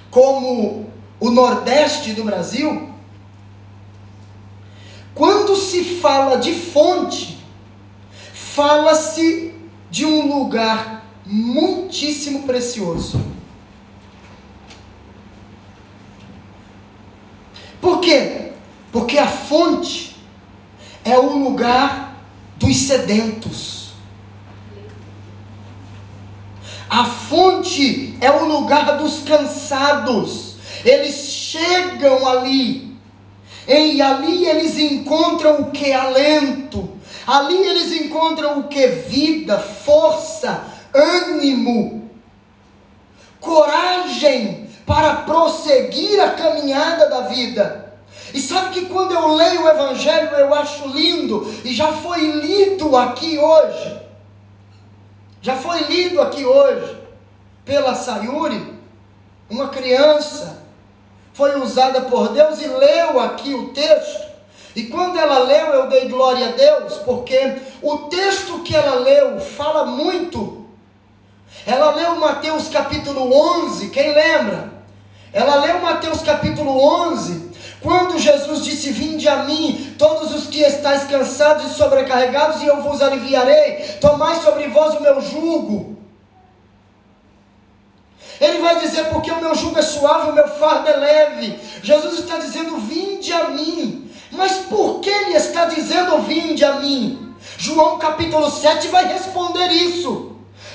[0.09, 2.89] como o Nordeste do Brasil,
[5.13, 7.37] quando se fala de fonte,
[8.33, 9.53] fala-se
[9.89, 13.23] de um lugar muitíssimo precioso.
[17.79, 18.53] Por quê?
[18.91, 20.15] Porque a fonte
[21.03, 22.17] é o lugar
[22.57, 23.82] dos sedentos.
[26.93, 30.57] A fonte é o lugar dos cansados.
[30.85, 32.95] Eles chegam ali.
[33.67, 35.91] E ali eles encontram o que?
[35.91, 36.87] Alento.
[37.25, 38.85] Ali eles encontram o que?
[38.85, 42.11] Vida, força, ânimo,
[43.41, 47.97] coragem para prosseguir a caminhada da vida.
[48.35, 52.95] E sabe que quando eu leio o Evangelho eu acho lindo, e já foi lido
[52.95, 54.02] aqui hoje.
[55.43, 56.97] Já foi lido aqui hoje
[57.65, 58.79] pela Sayuri,
[59.49, 60.63] uma criança
[61.33, 64.23] foi usada por Deus e leu aqui o texto.
[64.73, 69.37] E quando ela leu, eu dei glória a Deus, porque o texto que ela leu
[69.41, 70.65] fala muito.
[71.65, 73.29] Ela leu Mateus capítulo
[73.65, 74.71] 11, quem lembra?
[75.33, 76.71] Ela leu Mateus capítulo
[77.11, 77.51] 11,
[77.83, 82.81] quando Jesus disse: Vinde a mim, todos os que estáis cansados e sobrecarregados, e eu
[82.81, 83.97] vos aliviarei.
[83.99, 85.97] Tomai sobre vós o meu jugo.
[88.39, 91.59] Ele vai dizer: Porque o meu jugo é suave, o meu fardo é leve.
[91.83, 94.09] Jesus está dizendo: Vinde a mim.
[94.31, 97.35] Mas por que ele está dizendo: Vinde a mim?
[97.57, 100.32] João capítulo 7 vai responder isso.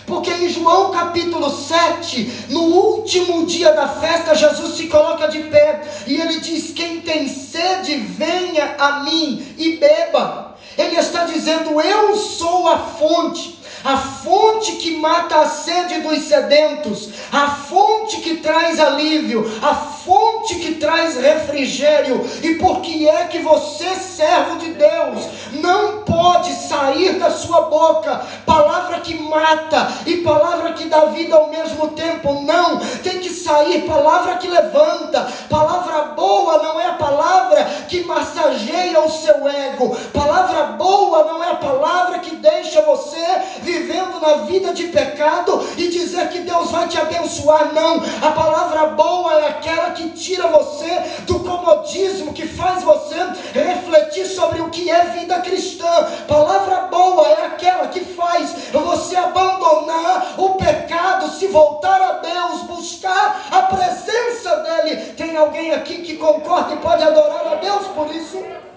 [0.08, 5.82] Porque em João capítulo 7, no último dia da festa, Jesus se coloca de pé
[6.06, 10.56] e ele diz: Quem tem sede, venha a mim e beba.
[10.78, 17.10] Ele está dizendo: Eu sou a fonte a fonte que mata a sede dos sedentos,
[17.32, 22.24] a fonte que traz alívio, a fonte que traz refrigério.
[22.42, 28.22] E por que é que você, servo de Deus, não pode sair da sua boca
[28.44, 32.42] palavra que mata e palavra que dá vida ao mesmo tempo?
[32.42, 35.28] Não, tem que sair palavra que levanta.
[35.48, 39.96] Palavra boa não é a palavra que massageia o seu ego.
[40.12, 43.26] Palavra boa não é a palavra que deixa você
[43.68, 47.72] vivendo na vida de pecado e dizer que Deus vai te abençoar.
[47.74, 50.88] Não, a palavra boa é aquela que tira você
[51.26, 53.16] do comodismo, que faz você
[53.52, 55.86] refletir sobre o que é vida cristã.
[56.26, 63.48] Palavra boa é aquela que faz você abandonar o pecado, se voltar a Deus, buscar
[63.50, 65.12] a presença dEle.
[65.12, 68.67] Tem alguém aqui que concorda e pode adorar a Deus por isso?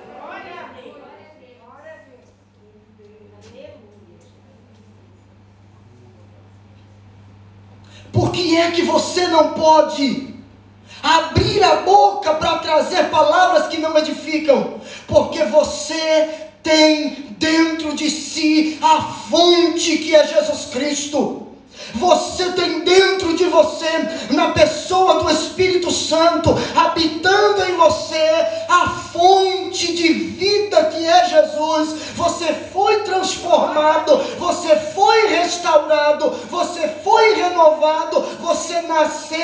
[8.11, 10.33] Por que é que você não pode
[11.01, 14.75] abrir a boca para trazer palavras que não edificam?
[15.07, 16.29] Porque você
[16.61, 21.47] tem dentro de si a fonte que é Jesus Cristo.
[21.95, 23.89] Você tem dentro de você,
[24.31, 32.11] na pessoa do Espírito Santo, habitando em você, a fonte de vida que é Jesus.
[32.15, 39.41] Você foi transformado, você foi restaurado, você foi renovado, você nasceu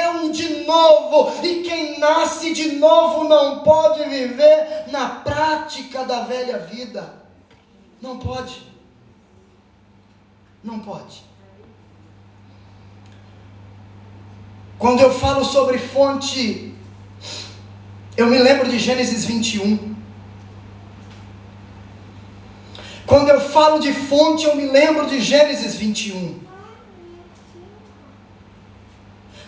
[0.68, 7.14] novo, e quem nasce de novo não pode viver na prática da velha vida.
[8.02, 8.68] Não pode.
[10.64, 11.26] Não pode.
[14.78, 16.73] Quando eu falo sobre fonte,
[18.15, 19.95] eu me lembro de Gênesis 21.
[23.05, 26.39] Quando eu falo de fonte, eu me lembro de Gênesis 21.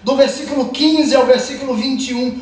[0.03, 2.41] Do versículo 15 ao versículo 21.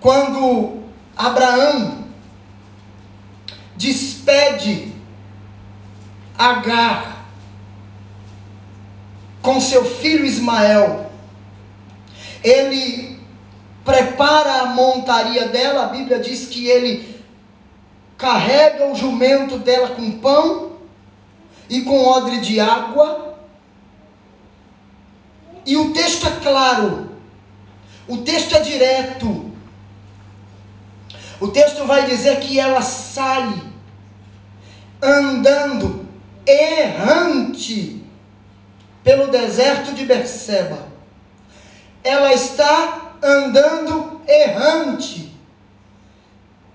[0.00, 0.82] Quando
[1.16, 2.06] Abraão
[3.76, 4.90] despede
[6.40, 7.26] Agar
[9.42, 11.09] com seu filho Ismael,
[12.42, 13.18] ele
[13.84, 17.20] prepara a montaria dela, a Bíblia diz que ele
[18.16, 20.72] carrega o jumento dela com pão
[21.68, 23.38] e com odre de água.
[25.64, 27.10] E o texto é claro,
[28.06, 29.50] o texto é direto.
[31.40, 33.62] O texto vai dizer que ela sai
[35.00, 36.06] andando
[36.46, 38.04] errante
[39.02, 40.89] pelo deserto de Berseba.
[42.02, 45.34] Ela está andando errante.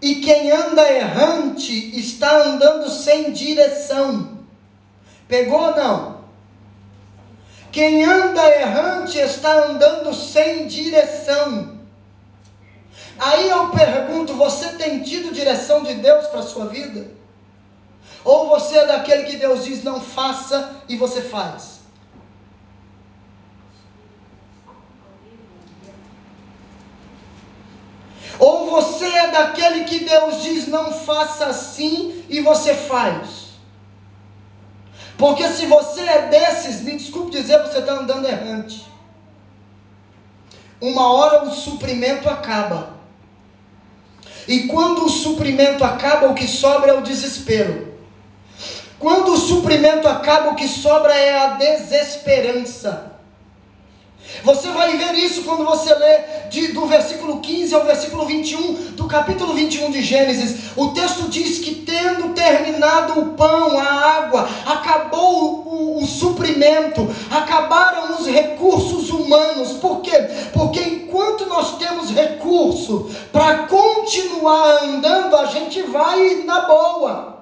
[0.02, 4.40] E quem anda errante está andando sem direção.
[5.28, 6.16] Pegou ou não?
[7.72, 11.80] Quem anda errante está andando sem direção.
[13.18, 17.08] Aí eu pergunto: você tem tido direção de Deus para a sua vida?
[18.24, 21.75] Ou você é daquele que Deus diz não faça e você faz?
[28.40, 33.46] Ou você é daquele que Deus diz não faça assim e você faz?
[35.18, 38.86] Porque se você é desses, me desculpe dizer, você está andando errante.
[40.82, 42.96] Uma hora o suprimento acaba.
[44.48, 47.96] E quando o suprimento acaba, o que sobra é o desespero.
[49.00, 53.15] Quando o suprimento acaba, o que sobra é a desesperança.
[54.44, 56.20] Você vai ver isso quando você lê
[56.50, 60.72] de, do versículo 15 ao versículo 21, do capítulo 21 de Gênesis.
[60.76, 67.08] O texto diz que, tendo terminado o pão, a água, acabou o, o, o suprimento,
[67.32, 69.74] acabaram os recursos humanos.
[69.74, 70.18] Por quê?
[70.54, 77.36] Porque enquanto nós temos recurso para continuar andando, a gente vai na boa.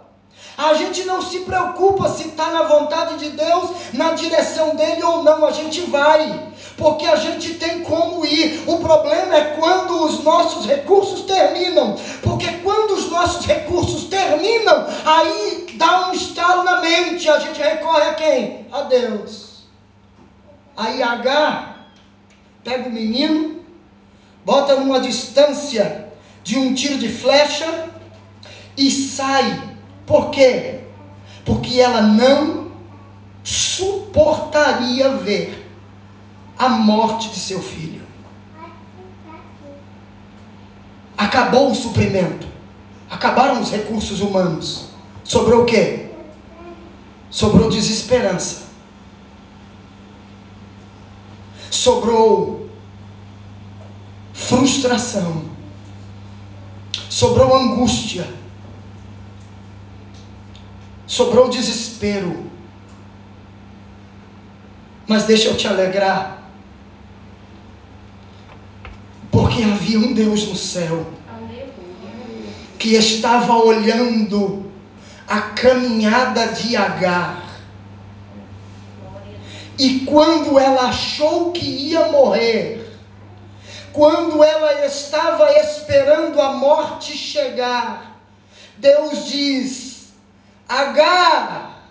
[0.56, 5.24] A gente não se preocupa se está na vontade de Deus, na direção dele ou
[5.24, 8.64] não, a gente vai porque a gente tem como ir.
[8.68, 15.68] O problema é quando os nossos recursos terminam, porque quando os nossos recursos terminam, aí
[15.76, 18.68] dá um estalo na mente, a gente recorre a quem?
[18.72, 19.64] A Deus.
[20.76, 21.76] Aí H
[22.64, 23.64] pega o menino,
[24.44, 26.12] bota numa distância
[26.44, 27.90] de um tiro de flecha
[28.78, 29.76] e sai.
[30.06, 30.80] Por quê?
[31.46, 32.72] Porque ela não
[33.44, 35.63] suportaria ver
[36.58, 38.04] a morte de seu filho.
[41.18, 42.48] Acabou o suprimento.
[43.10, 44.90] Acabaram os recursos humanos.
[45.24, 46.10] Sobrou o quê?
[47.30, 48.64] Sobrou desesperança.
[51.72, 52.70] Sobrou
[54.34, 55.46] frustração.
[57.10, 58.28] Sobrou angústia.
[61.08, 62.52] Sobrou desespero.
[65.08, 66.43] Mas deixa eu te alegrar.
[69.34, 71.08] Porque havia um Deus no céu
[72.78, 74.72] que estava olhando
[75.28, 77.44] a caminhada de Agar.
[79.80, 82.96] E quando ela achou que ia morrer,
[83.92, 88.20] quando ela estava esperando a morte chegar,
[88.78, 90.14] Deus diz:
[90.70, 91.88] Agar,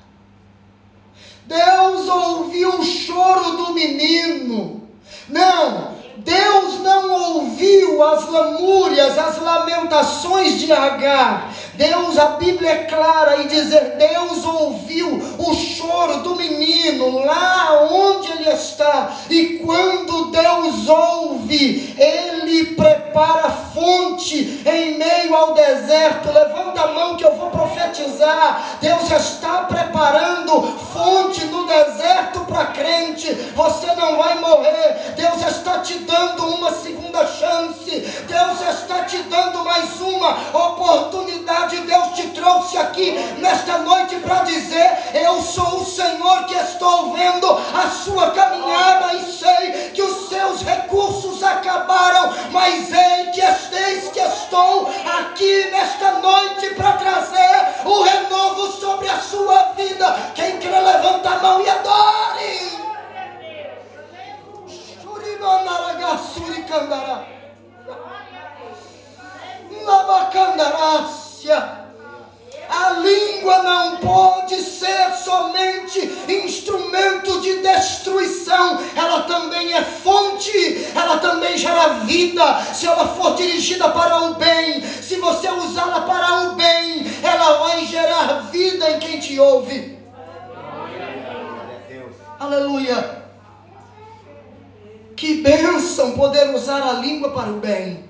[1.44, 4.88] Deus ouviu o choro do menino.
[5.28, 11.52] Não, Deus não ouviu as lamúrias, as lamentações de Agar.
[11.74, 18.30] Deus, a Bíblia é clara e dizer: Deus ouviu o choro do menino lá onde
[18.32, 19.12] ele está.
[19.28, 26.30] E quando Deus ouve, ele prepara fonte em meio ao deserto.
[26.32, 28.78] Levanta a mão que eu vou profetizar.
[28.80, 30.62] Deus está preparando
[30.92, 31.61] fonte no
[32.82, 33.32] crente.
[33.54, 35.14] Você não vai morrer.
[35.16, 37.90] Deus está te dando uma segunda chance.
[37.90, 41.76] Deus está te dando mais uma oportunidade.
[41.78, 47.48] Deus te trouxe aqui nesta noite para dizer: Eu sou o Senhor que estou vendo
[47.52, 54.20] a sua caminhada e sei que os seus recursos acabaram, mas ei que esteis que
[54.20, 60.32] estou aqui nesta noite para trazer o renovo sobre a sua vida.
[60.34, 62.71] Quem quer levanta a mão e adore.
[69.84, 71.82] Labacandarácia.
[72.68, 81.58] A língua não pode ser somente instrumento de destruição, ela também é fonte, ela também
[81.58, 82.64] gera vida.
[82.72, 87.84] Se ela for dirigida para o bem, se você usá-la para o bem, ela vai
[87.84, 89.98] gerar vida em quem te ouve.
[92.38, 93.21] Aleluia.
[95.22, 98.06] Que bênção poder usar a língua para o bem,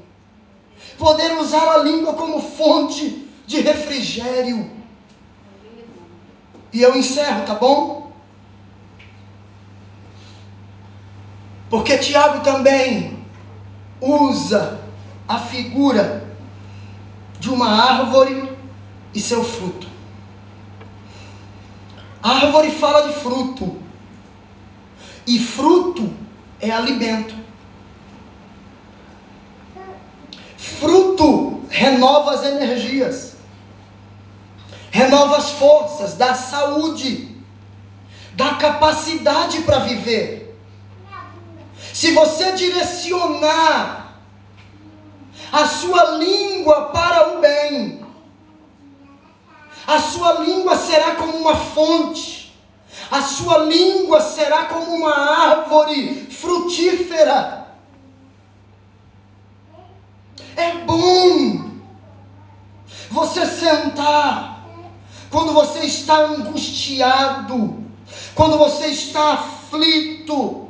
[0.97, 4.71] poder usar a língua como fonte de refrigério.
[6.73, 8.11] E eu encerro, tá bom?
[11.69, 13.23] Porque Tiago também
[14.01, 14.81] usa
[15.29, 16.35] a figura
[17.39, 18.57] de uma árvore
[19.13, 19.87] e seu fruto.
[22.23, 23.83] A árvore fala de fruto,
[25.27, 26.22] e fruto
[26.63, 27.35] é alimento.
[30.57, 33.37] Fruto renova as energias,
[34.91, 37.37] renova as forças, dá saúde,
[38.35, 40.57] dá capacidade para viver.
[41.93, 44.21] Se você direcionar
[45.51, 48.01] a sua língua para o bem,
[49.87, 52.42] a sua língua será como uma fonte
[53.13, 57.67] a sua língua será como uma árvore frutífera.
[60.57, 61.73] É bom
[63.11, 64.67] você sentar
[65.29, 67.85] quando você está angustiado,
[68.35, 70.69] quando você está aflito,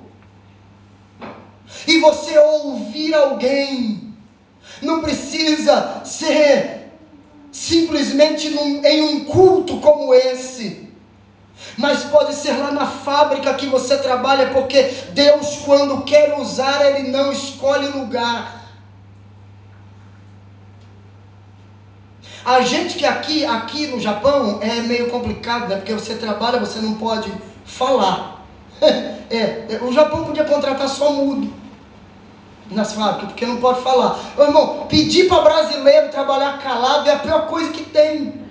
[1.86, 4.16] e você ouvir alguém,
[4.80, 6.90] não precisa ser
[7.52, 10.81] simplesmente num, em um culto como esse
[11.76, 17.10] mas pode ser lá na fábrica que você trabalha, porque Deus, quando quer usar, Ele
[17.10, 18.62] não escolhe lugar.
[22.44, 25.76] A gente que aqui, aqui no Japão é meio complicado, né?
[25.76, 27.32] Porque você trabalha, você não pode
[27.64, 28.44] falar.
[28.82, 31.52] é, é, o Japão podia contratar só mudo
[32.68, 34.18] nas fábricas, porque não pode falar.
[34.36, 38.41] Ô, irmão, pedir para brasileiro trabalhar calado é a pior coisa que tem.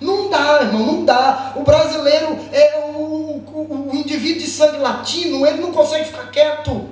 [0.00, 1.52] Não dá, irmão, não dá.
[1.56, 6.88] O brasileiro, é o, o, o indivíduo de sangue latino, ele não consegue ficar quieto.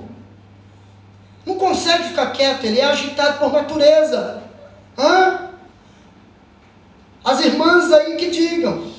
[1.45, 4.43] Não consegue ficar quieto, ele é agitado por natureza.
[4.97, 5.49] Hã?
[7.23, 8.91] As irmãs aí que digam.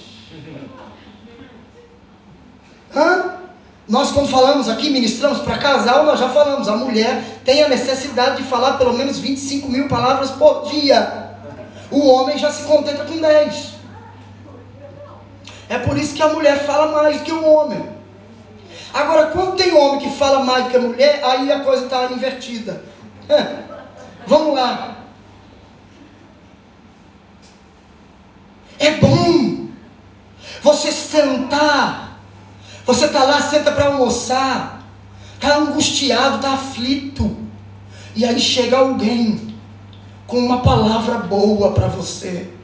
[2.94, 3.36] Hã?
[3.88, 8.36] Nós, quando falamos aqui, ministramos para casal, nós já falamos, a mulher tem a necessidade
[8.36, 11.30] de falar pelo menos 25 mil palavras por dia.
[11.90, 13.80] O homem já se contenta com 10.
[15.71, 17.89] É por isso que a mulher fala mais que o homem.
[18.93, 22.83] Agora, quando tem homem que fala mais que a mulher, aí a coisa está invertida.
[24.27, 24.97] Vamos lá.
[28.81, 29.68] É bom
[30.61, 32.18] você sentar.
[32.85, 34.83] Você está lá, senta para almoçar.
[35.37, 37.37] Está angustiado, está aflito.
[38.16, 39.57] E aí chega alguém
[40.26, 42.59] com uma palavra boa para você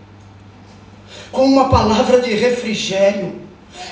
[1.36, 3.42] com uma palavra de refrigério,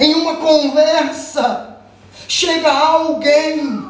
[0.00, 1.76] em uma conversa,
[2.26, 3.84] chega alguém,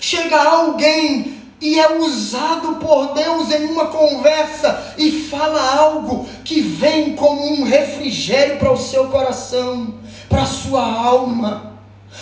[0.00, 7.16] chega alguém e é usado por Deus em uma conversa e fala algo que vem
[7.16, 9.96] como um refrigério para o seu coração,
[10.28, 11.80] para a sua alma.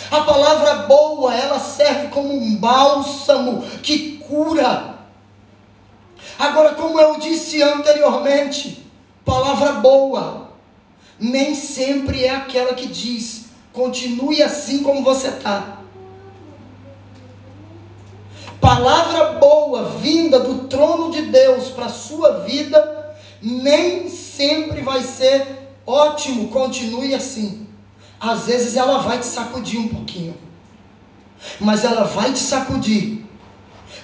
[0.09, 4.95] A palavra boa, ela serve como um bálsamo que cura.
[6.39, 8.84] Agora, como eu disse anteriormente,
[9.25, 10.45] Palavra boa
[11.19, 15.79] nem sempre é aquela que diz: continue assim como você está.
[18.59, 25.69] Palavra boa vinda do trono de Deus para a sua vida, nem sempre vai ser
[25.85, 27.67] ótimo, continue assim.
[28.19, 30.35] Às vezes ela vai te sacudir um pouquinho,
[31.59, 33.23] mas ela vai te sacudir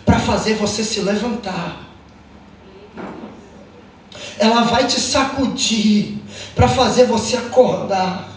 [0.06, 1.91] para fazer você se levantar
[4.42, 6.18] ela vai te sacudir
[6.56, 8.28] para fazer você acordar,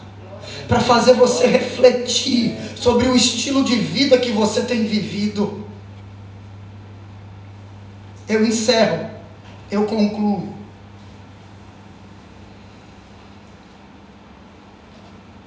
[0.69, 5.67] para fazer você refletir sobre o estilo de vida que você tem vivido.
[8.29, 9.09] Eu encerro,
[9.71, 10.53] eu concluo.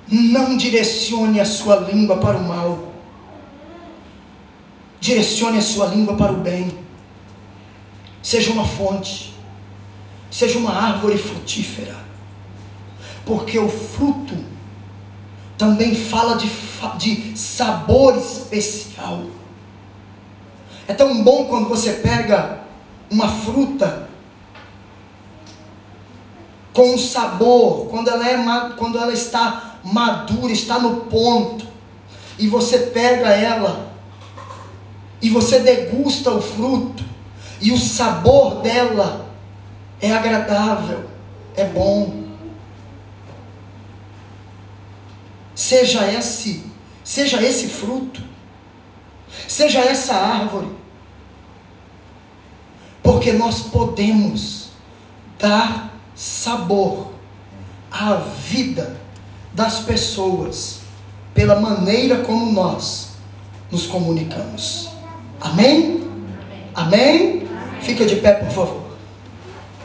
[0.10, 2.94] Não direcione a sua língua para o mal.
[5.00, 6.76] Direcione a sua língua para o bem.
[8.24, 9.37] Seja uma fonte
[10.30, 11.96] Seja uma árvore frutífera.
[13.26, 14.36] Porque o fruto
[15.58, 16.50] também fala de,
[16.98, 19.26] de sabor especial.
[20.88, 22.62] É tão bom quando você pega
[23.10, 24.08] uma fruta
[26.74, 31.66] com um sabor, quando ela, é, quando ela está madura, está no ponto,
[32.38, 33.92] e você pega ela,
[35.20, 37.04] e você degusta o fruto,
[37.60, 39.27] e o sabor dela
[40.02, 41.06] é agradável,
[41.56, 42.26] é bom.
[45.56, 46.64] Seja esse,
[47.04, 48.22] seja esse fruto,
[49.48, 50.70] seja essa árvore,
[53.02, 54.70] porque nós podemos
[55.40, 57.14] dar sabor
[57.92, 58.98] à vida
[59.54, 60.82] das pessoas
[61.34, 63.12] pela maneira como nós
[63.72, 64.90] nos comunicamos.
[65.42, 66.08] Amém?
[66.74, 67.48] Amém?
[67.82, 68.87] Fica de pé, por favor.